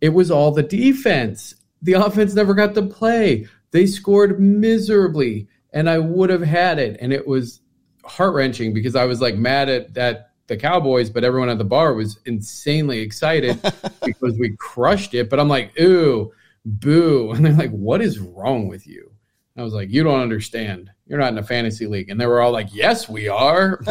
[0.00, 1.54] It was all the defense.
[1.82, 3.48] The offense never got to play.
[3.72, 6.96] They scored miserably, and I would have had it.
[7.00, 7.60] And it was
[8.04, 11.64] heart wrenching because I was like mad at that the Cowboys, but everyone at the
[11.64, 13.60] bar was insanely excited
[14.04, 15.30] because we crushed it.
[15.30, 16.32] But I'm like, ooh,
[16.64, 17.32] boo.
[17.34, 19.10] And they're like, what is wrong with you?
[19.56, 20.90] I was like, you don't understand.
[21.06, 22.08] You're not in a fantasy league.
[22.08, 23.82] And they were all like, yes, we are.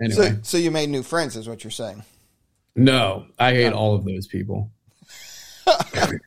[0.00, 2.02] anyway, So, so you made new friends, is what you're saying.
[2.74, 3.76] no, I hate oh.
[3.76, 4.70] all of those people.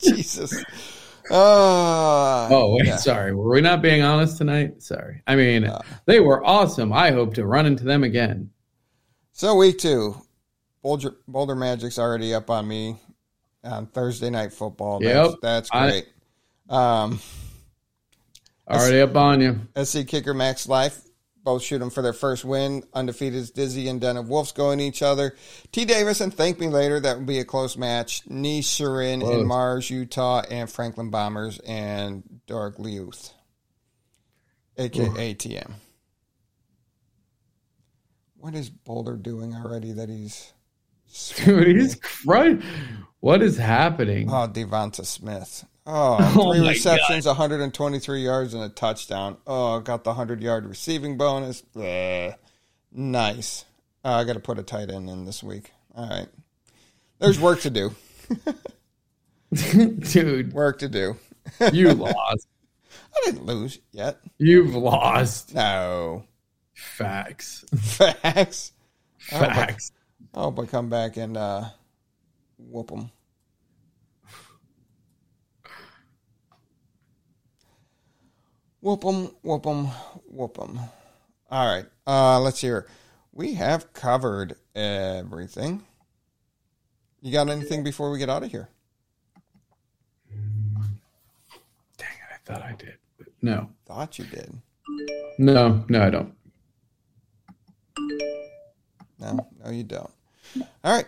[0.02, 0.64] Jesus.
[1.32, 2.96] Uh, Oh, wait, yeah.
[2.98, 3.34] sorry.
[3.36, 4.82] Were we not being honest tonight?
[4.82, 5.22] Sorry.
[5.28, 5.70] I mean,
[6.06, 6.94] they were awesome.
[6.94, 8.50] I hope to run into them again.
[9.34, 10.16] So week two,
[10.82, 12.98] Boulder, Boulder Magic's already up on me
[13.64, 15.00] on Thursday night football.
[15.00, 15.40] That's, Yep.
[15.42, 16.08] that's I- great.
[16.70, 17.20] Um,
[18.70, 19.60] Already up on you.
[19.82, 21.00] SC Kicker Max Life,
[21.48, 22.84] both shooting for their first win.
[22.94, 25.34] Undefeated Dizzy and Den of Wolves going each other.
[25.72, 28.28] T Davis and ThankMeLater, that would be a close match.
[28.28, 29.34] Nisharin Close.
[29.34, 33.32] and Mars, Utah, and Franklin Bombers and Dark Leuth,
[34.78, 35.72] aka TM.
[38.36, 40.52] What is Boulder doing already that he's.
[41.46, 42.62] Dude, he's crying.
[43.22, 44.30] What is happening?
[44.30, 45.64] Oh, Devonta Smith.
[45.90, 49.38] Oh, Oh three my receptions, 123 yards, and a touchdown.
[49.48, 51.64] Oh, got the 100 yard receiving bonus.
[51.76, 52.36] Bleh.
[52.92, 53.64] Nice.
[54.04, 55.72] Uh, I got to put a tight end in this week.
[55.96, 56.28] All right.
[57.20, 57.96] There's work to do.
[59.54, 61.16] Dude, Work to do.
[61.72, 62.48] you lost.
[63.16, 64.18] I didn't lose yet.
[64.38, 65.56] You've lost.
[65.56, 66.26] No.
[66.74, 67.64] Facts.
[67.76, 68.74] Facts.
[69.32, 69.92] I hope I- Facts.
[70.36, 71.64] I hope I come back and uh,
[72.58, 73.10] whoop them.
[78.82, 79.86] Whoop them, whoop them,
[80.30, 80.80] whoop them.
[81.50, 82.88] All right, uh, let's hear.
[83.34, 85.84] We have covered everything.
[87.22, 88.70] You got anything before we get out of here?
[91.98, 92.98] Dang it, I thought I did.
[93.42, 93.70] No.
[93.86, 94.54] Thought you did.
[95.40, 96.34] No, no, I don't.
[99.20, 100.12] No, no, you don't.
[100.84, 101.06] All right,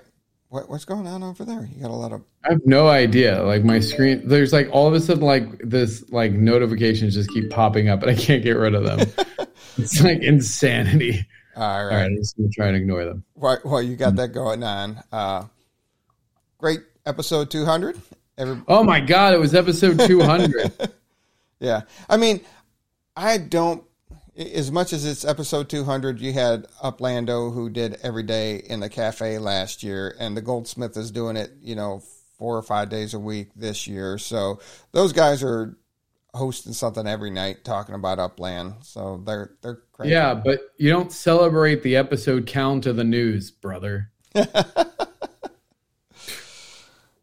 [0.50, 1.70] what, what's going on over there?
[1.74, 2.24] You got a lot of.
[2.44, 3.42] I have no idea.
[3.44, 7.50] Like my screen, there's like all of a sudden like this like notifications just keep
[7.50, 9.00] popping up, and I can't get rid of them.
[9.78, 11.26] it's like insanity.
[11.56, 11.96] All All right.
[11.96, 13.24] right, I'm just gonna try and ignore them.
[13.34, 15.46] While, while you got that going on, uh,
[16.58, 18.00] great episode 200.
[18.38, 20.92] Every, Oh my god, it was episode 200.
[21.60, 21.82] yeah.
[22.08, 22.42] I mean,
[23.16, 23.84] I don't,
[24.40, 28.90] as much as it's episode 200, you had Uplando who did every day in the
[28.90, 32.02] cafe last year, and the Goldsmith is doing it, you know,
[32.38, 34.18] four or five days a week this year.
[34.18, 34.62] So
[34.94, 35.78] those guys are
[36.34, 38.76] hosting something every night talking about Upland.
[38.82, 40.14] So they're, they're crazy.
[40.14, 44.10] yeah, but you don't celebrate the episode count of the news, brother.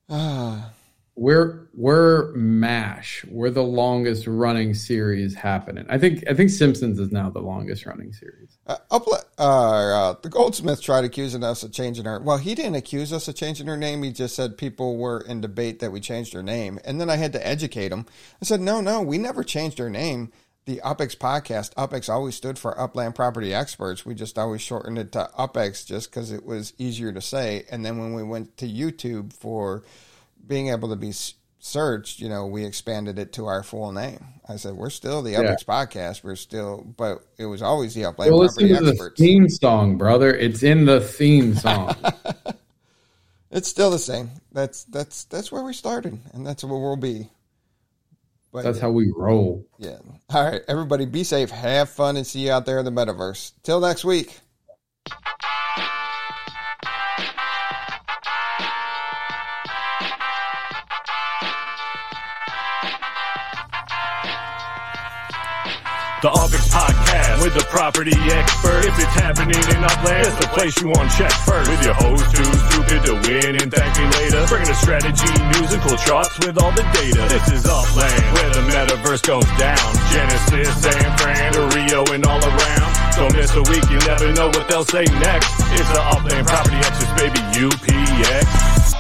[1.18, 3.24] We're we're Mash.
[3.30, 5.86] We're the longest running series happening.
[5.88, 8.58] I think I think Simpsons is now the longest running series.
[8.66, 8.98] Uh, uh,
[9.38, 12.20] uh, the Goldsmith tried accusing us of changing her.
[12.20, 14.02] Well, he didn't accuse us of changing her name.
[14.02, 17.16] He just said people were in debate that we changed her name, and then I
[17.16, 18.04] had to educate him.
[18.42, 20.32] I said, "No, no, we never changed her name.
[20.66, 24.04] The UPEX podcast, UPEX always stood for Upland Property Xperts.
[24.04, 27.64] We just always shortened it to UPEX just because it was easier to say.
[27.70, 29.84] And then when we went to YouTube for
[30.46, 31.12] being able to be
[31.58, 34.24] searched, you know, we expanded it to our full name.
[34.48, 36.22] I said, we're still the UPEX podcast.
[36.22, 39.98] We're still, but it was always the Upland Well, listen Property to the theme song,
[39.98, 40.34] brother.
[40.34, 41.96] It's in the theme song.
[43.50, 44.32] It's still the same.
[44.52, 47.30] That's that's that's where we started, and that's where we'll be.
[48.52, 49.66] But That's how we roll.
[49.78, 49.98] yeah.
[50.30, 53.52] All right, everybody, be safe, have fun, and see you out there in the metaverse.
[53.62, 54.38] Till next week.
[66.26, 68.82] The Upix Podcast with the property expert.
[68.82, 71.70] If it's happening in Upland, it's the place you want to check first.
[71.70, 74.50] With your host too stupid to win and ThankMeLater.
[74.50, 77.22] Bringing the strategy, news, and cool charts with all the data.
[77.30, 79.86] This is Upland, where the metaverse goes down.
[80.10, 82.90] Genesis, San Fran, to Rio, and all around.
[83.14, 85.54] Don't miss a week, you never know what they'll say next.
[85.78, 88.95] It's the Upland Property Xperts, baby, UPX.